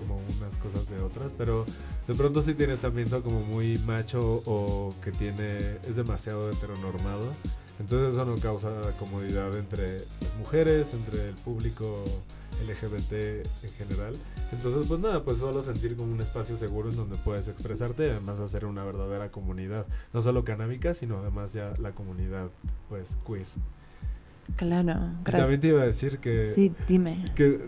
[0.00, 1.64] como unas cosas de otras, pero
[2.06, 7.32] de pronto sí tiene este ambiente como muy macho o que tiene es demasiado heteronormado.
[7.78, 12.02] Entonces eso no causa comodidad entre las mujeres, entre el público
[12.66, 13.12] LGBT
[13.64, 14.14] en general.
[14.52, 18.10] Entonces, pues nada, pues solo sentir como un espacio seguro en donde puedes expresarte y
[18.10, 19.86] además hacer una verdadera comunidad.
[20.12, 22.48] No solo canábica, sino además ya la comunidad,
[22.88, 23.46] pues, queer.
[24.54, 25.60] Claro, Y también gracias.
[25.60, 27.24] te iba a decir que, Sí, dime.
[27.34, 27.60] que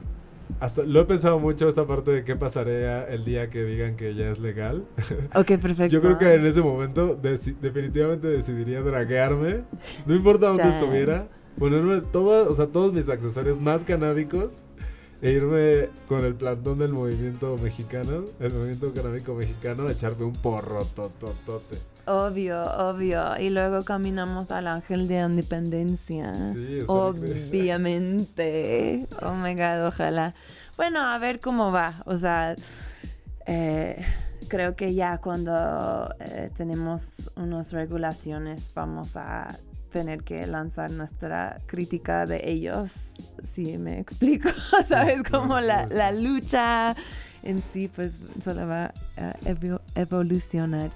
[0.60, 4.14] hasta lo he pensado mucho esta parte de qué pasaría el día que digan que
[4.14, 4.84] ya es legal.
[5.34, 5.86] Ok, perfecto.
[5.88, 9.62] Yo creo que en ese momento deci- definitivamente decidiría draguearme,
[10.06, 10.74] no importa dónde Yes.
[10.74, 14.62] estuviera, ponerme todo, o sea, todos mis accesorios más canábicos
[15.20, 20.32] e irme con el plantón del movimiento mexicano, el movimiento canábico mexicano, a echarme un
[20.32, 21.76] porro tototote.
[22.08, 23.38] Obvio, obvio.
[23.38, 26.32] Y luego caminamos al Ángel de Independencia.
[26.54, 26.78] Sí,
[27.88, 29.06] Obviamente.
[29.22, 30.34] Oh my god, ojalá.
[30.76, 31.92] Bueno, a ver cómo va.
[32.06, 32.54] O sea,
[33.46, 34.04] eh,
[34.48, 39.48] creo que ya cuando eh, tenemos unas regulaciones vamos a
[39.92, 42.90] tener que lanzar nuestra crítica de ellos.
[43.54, 44.48] Si me explico,
[44.86, 45.22] ¿sabes?
[45.28, 46.94] Como la, la lucha
[47.42, 48.12] en sí, pues
[48.44, 50.90] solo va a evo- evolucionar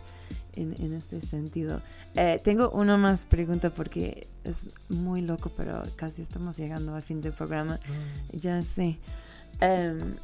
[0.54, 1.80] en, en este sentido.
[2.14, 4.56] Eh, tengo una más pregunta porque es
[4.88, 7.78] muy loco, pero casi estamos llegando al fin del programa.
[8.32, 8.98] Ya sé.
[9.60, 10.16] Em,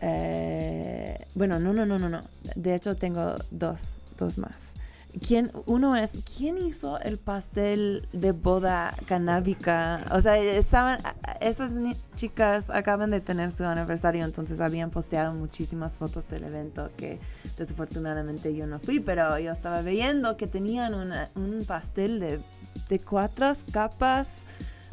[0.00, 2.20] eh, bueno, no, no, no, no, no.
[2.56, 4.72] De hecho, tengo dos, dos más.
[5.20, 10.04] ¿Quién, uno es, ¿quién hizo el pastel de boda canábica?
[10.12, 10.98] O sea, estaban,
[11.40, 11.72] esas
[12.14, 17.20] chicas acaban de tener su aniversario, entonces habían posteado muchísimas fotos del evento que
[17.56, 22.40] desafortunadamente yo no fui, pero yo estaba viendo que tenían un pastel de,
[22.88, 24.44] de cuatro capas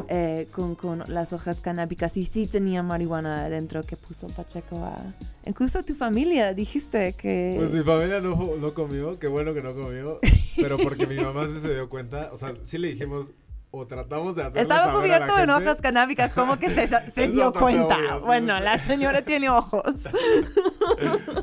[0.07, 2.17] eh, con, con las hojas canábicas.
[2.17, 4.97] Y sí tenía marihuana adentro que puso Pacheco a...
[5.45, 7.53] Incluso tu familia dijiste que...
[7.57, 10.19] Pues mi familia no, no comió, qué bueno que no comió,
[10.55, 13.31] pero porque mi mamá se dio cuenta, o sea, sí le dijimos,
[13.73, 17.95] o tratamos de hacer Estaba cubierto en hojas canábicas, como que se, dio cuenta.
[17.95, 18.63] obvio, sí, bueno, sí.
[18.63, 19.83] la señora tiene ojos.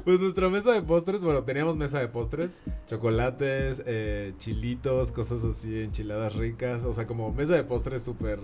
[0.05, 5.81] Pues nuestra mesa de postres, bueno, teníamos mesa de postres, chocolates, eh, chilitos, cosas así,
[5.81, 8.39] enchiladas ricas, o sea, como mesa de postres súper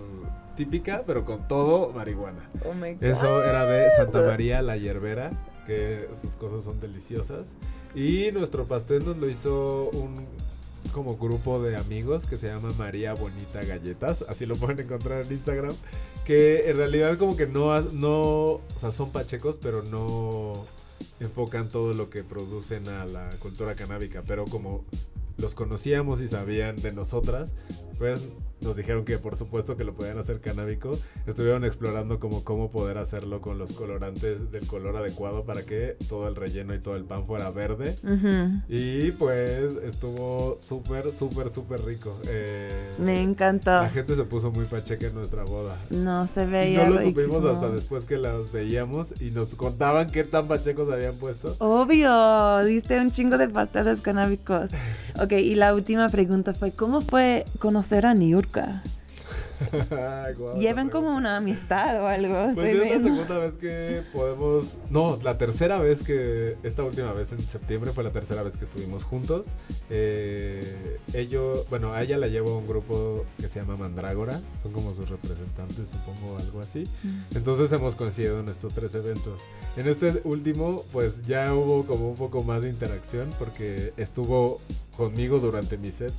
[0.55, 2.49] típica, pero con todo marihuana.
[2.63, 3.03] Oh my God.
[3.03, 5.31] Eso era de Santa María la Yerbera,
[5.65, 7.55] que sus cosas son deliciosas.
[7.95, 10.27] Y nuestro pastel nos lo hizo un
[10.93, 15.31] como grupo de amigos que se llama María Bonita Galletas, así lo pueden encontrar en
[15.31, 15.73] Instagram,
[16.25, 20.53] que en realidad como que no, no, o sea, son pachecos, pero no
[21.19, 24.83] enfocan todo lo que producen a la cultura canábica, pero como
[25.37, 27.51] los conocíamos y sabían de nosotras,
[27.97, 28.31] pues
[28.61, 30.91] nos dijeron que por supuesto que lo podían hacer canábico.
[31.27, 36.27] Estuvieron explorando como cómo poder hacerlo con los colorantes del color adecuado para que todo
[36.27, 37.95] el relleno y todo el pan fuera verde.
[38.67, 42.17] Y pues estuvo súper, súper, súper rico.
[42.27, 43.71] Eh, Me encantó.
[43.71, 45.77] La gente se puso muy pacheca en nuestra boda.
[45.89, 47.49] No se veía no lo supimos riquísimo.
[47.49, 51.55] hasta después que las veíamos y nos contaban qué tan pachecos habían puesto.
[51.59, 54.69] Obvio, diste un chingo de pasteles canábicos.
[55.21, 58.44] Ok, y la última pregunta fue, ¿cómo fue conocer a Niurka?
[60.37, 62.53] Guau, ¿Llevan como una amistad o algo?
[62.53, 64.77] Pues Estoy es la segunda vez que podemos.
[64.89, 66.57] No, la tercera vez que.
[66.63, 69.47] Esta última vez en septiembre fue la tercera vez que estuvimos juntos.
[69.89, 71.69] Eh, ellos.
[71.69, 74.39] Bueno, a ella la llevo a un grupo que se llama Mandrágora.
[74.61, 76.83] Son como sus representantes, supongo, algo así.
[77.33, 79.41] Entonces hemos coincidido en estos tres eventos.
[79.77, 84.59] En este último, pues ya hubo como un poco más de interacción porque estuvo
[84.97, 86.13] conmigo durante mi set.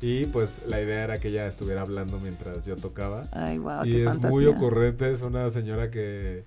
[0.00, 3.24] Y pues la idea era que ella estuviera hablando mientras yo tocaba.
[3.32, 6.44] Ay, wow, y qué es muy ocurrente, es una señora que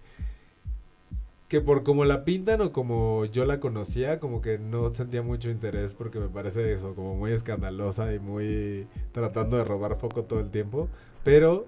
[1.52, 5.50] que por como la pintan o como yo la conocía, como que no sentía mucho
[5.50, 10.40] interés porque me parece eso, como muy escandalosa y muy tratando de robar foco todo
[10.40, 10.88] el tiempo,
[11.26, 11.66] pero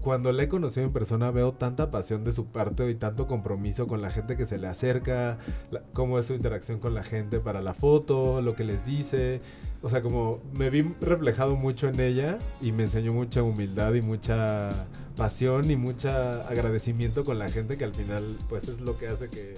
[0.00, 3.86] cuando la he conocido en persona veo tanta pasión de su parte y tanto compromiso
[3.86, 5.38] con la gente que se le acerca,
[5.70, 9.40] la- cómo es su interacción con la gente para la foto, lo que les dice.
[9.82, 14.02] O sea, como me vi reflejado mucho en ella y me enseñó mucha humildad y
[14.02, 14.70] mucha
[15.16, 19.28] pasión y mucha agradecimiento con la gente que al final pues es lo que hace
[19.28, 19.54] que...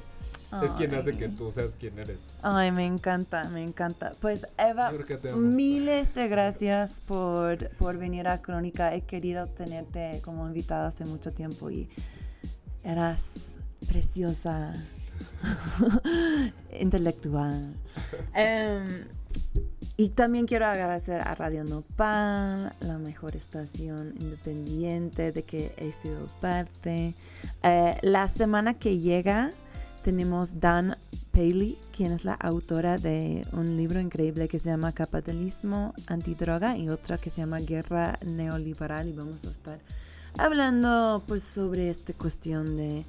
[0.62, 2.18] Es quien hace que tú seas quien eres.
[2.42, 4.12] Ay, me encanta, me encanta.
[4.20, 4.92] Pues Eva,
[5.36, 8.94] miles de gracias por, por venir a Crónica.
[8.94, 11.90] He querido tenerte como invitada hace mucho tiempo y
[12.82, 14.72] eras preciosa,
[16.80, 17.74] intelectual.
[18.34, 18.86] Em,
[19.96, 26.26] y también quiero agradecer a Radio Nopal, la mejor estación independiente de que he sido
[26.40, 27.14] parte.
[27.62, 29.51] Eh, la semana que llega
[30.09, 30.96] tenemos Dan
[31.32, 36.88] Paley, quien es la autora de un libro increíble que se llama Capitalismo Antidroga y
[36.88, 39.78] otra que se llama Guerra Neoliberal y vamos a estar
[40.38, 43.04] hablando pues sobre esta cuestión de,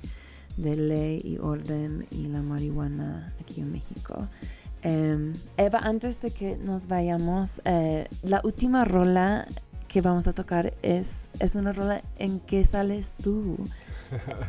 [0.57, 4.27] de ley y orden y la marihuana aquí en México.
[4.83, 9.47] Eh, Eva, antes de que nos vayamos, eh, la última rola
[9.87, 13.55] que vamos a tocar es, es una rola en que sales tú.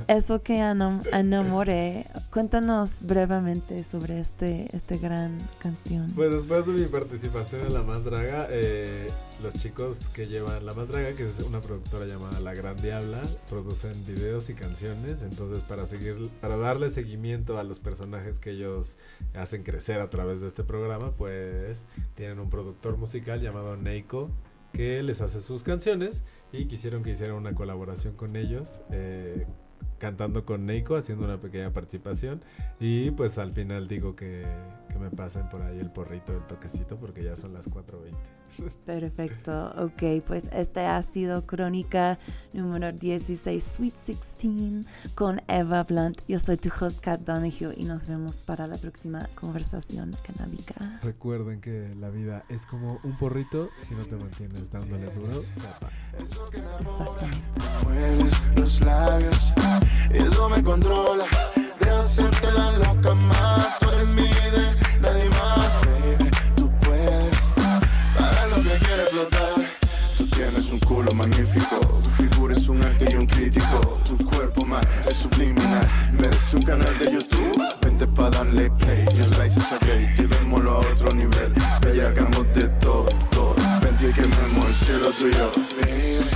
[0.09, 2.07] Eso que enam- enamoré.
[2.33, 6.11] Cuéntanos brevemente sobre este, este gran canción.
[6.15, 9.07] Pues después de mi participación en La Más Draga, eh,
[9.43, 13.23] los chicos que llevan La Más Draga, que es una productora llamada La Gran Diabla,
[13.49, 15.23] producen videos y canciones.
[15.23, 18.97] Entonces, para seguir, para darle seguimiento a los personajes que ellos
[19.35, 21.85] hacen crecer a través de este programa, pues
[22.15, 24.31] tienen un productor musical llamado Neiko
[24.73, 26.23] que les hace sus canciones
[26.53, 28.81] y quisieron que hiciera una colaboración con ellos.
[28.91, 29.47] eh,
[30.01, 32.43] cantando con Neiko, haciendo una pequeña participación
[32.81, 34.45] y pues al final digo que,
[34.89, 38.17] que me pasen por ahí el porrito, el toquecito, porque ya son las 4.20.
[38.87, 42.19] Perfecto, ok, pues este ha sido Crónica
[42.53, 46.21] número 16, Sweet 16, con Eva Blunt.
[46.27, 51.01] Yo soy tu host, Kat Donahue, y nos vemos para la próxima conversación canábica.
[51.03, 55.67] Recuerden que la vida es como un porrito, si no te mantienes dándole duro, se
[55.67, 55.93] apaga.
[56.19, 57.85] Exactamente.
[57.85, 59.53] mueres los labios
[60.13, 61.27] eso me controla.
[61.79, 63.79] De hacerte la loca más.
[63.79, 67.35] Tú eres mi de nadie más baby tú puedes
[68.17, 69.55] para lo que quieres flotar.
[70.17, 71.79] Tú tienes un culo magnífico.
[71.79, 73.99] Tu figura es un arte y un crítico.
[74.07, 75.89] Tu cuerpo más es subliminal.
[76.13, 77.63] Merece un canal de YouTube.
[77.83, 79.05] Vente pa darle play.
[79.07, 80.15] Just license a gay.
[80.17, 81.53] Llevémoslo a otro nivel.
[81.81, 83.07] Bella hagamos de todo.
[83.31, 85.53] Todo vente y quememos el cielo tuyo.
[85.81, 86.30] Baby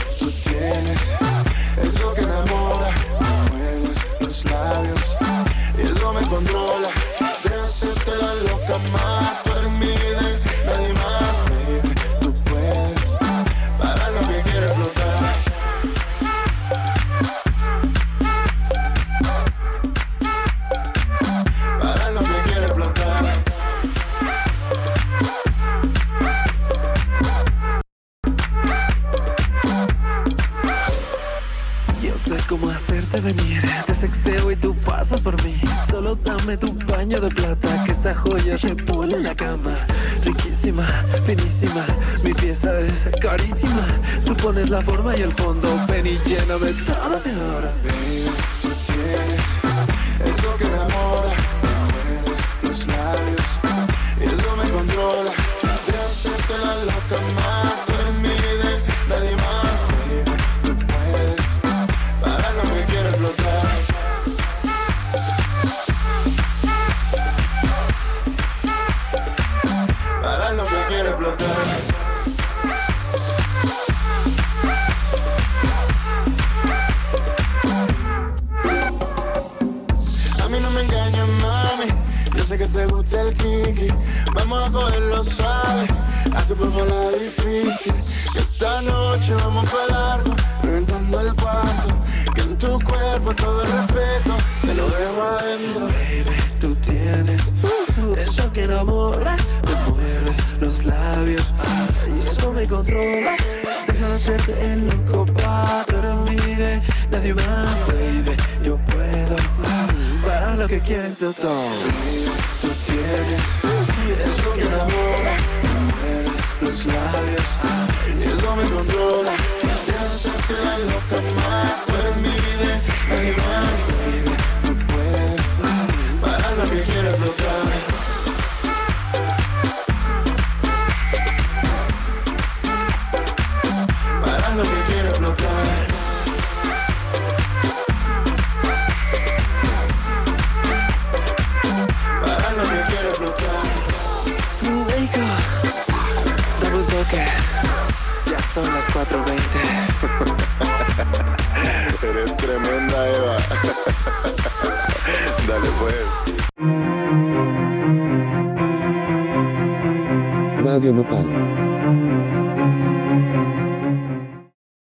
[36.44, 39.74] dame tu baño de plata Que esa joya se pone en la cama.
[40.24, 40.86] Riquísima,
[41.26, 41.84] finísima
[42.22, 43.86] Mi pieza es carísima.
[44.24, 47.72] Tú pones la forma y el fondo Ven y lléname toda mi hora.
[47.82, 48.30] Baby,
[48.62, 51.34] tú tienes eso que enamora,
[52.62, 53.42] me los labios
[54.20, 55.43] y eso me controla.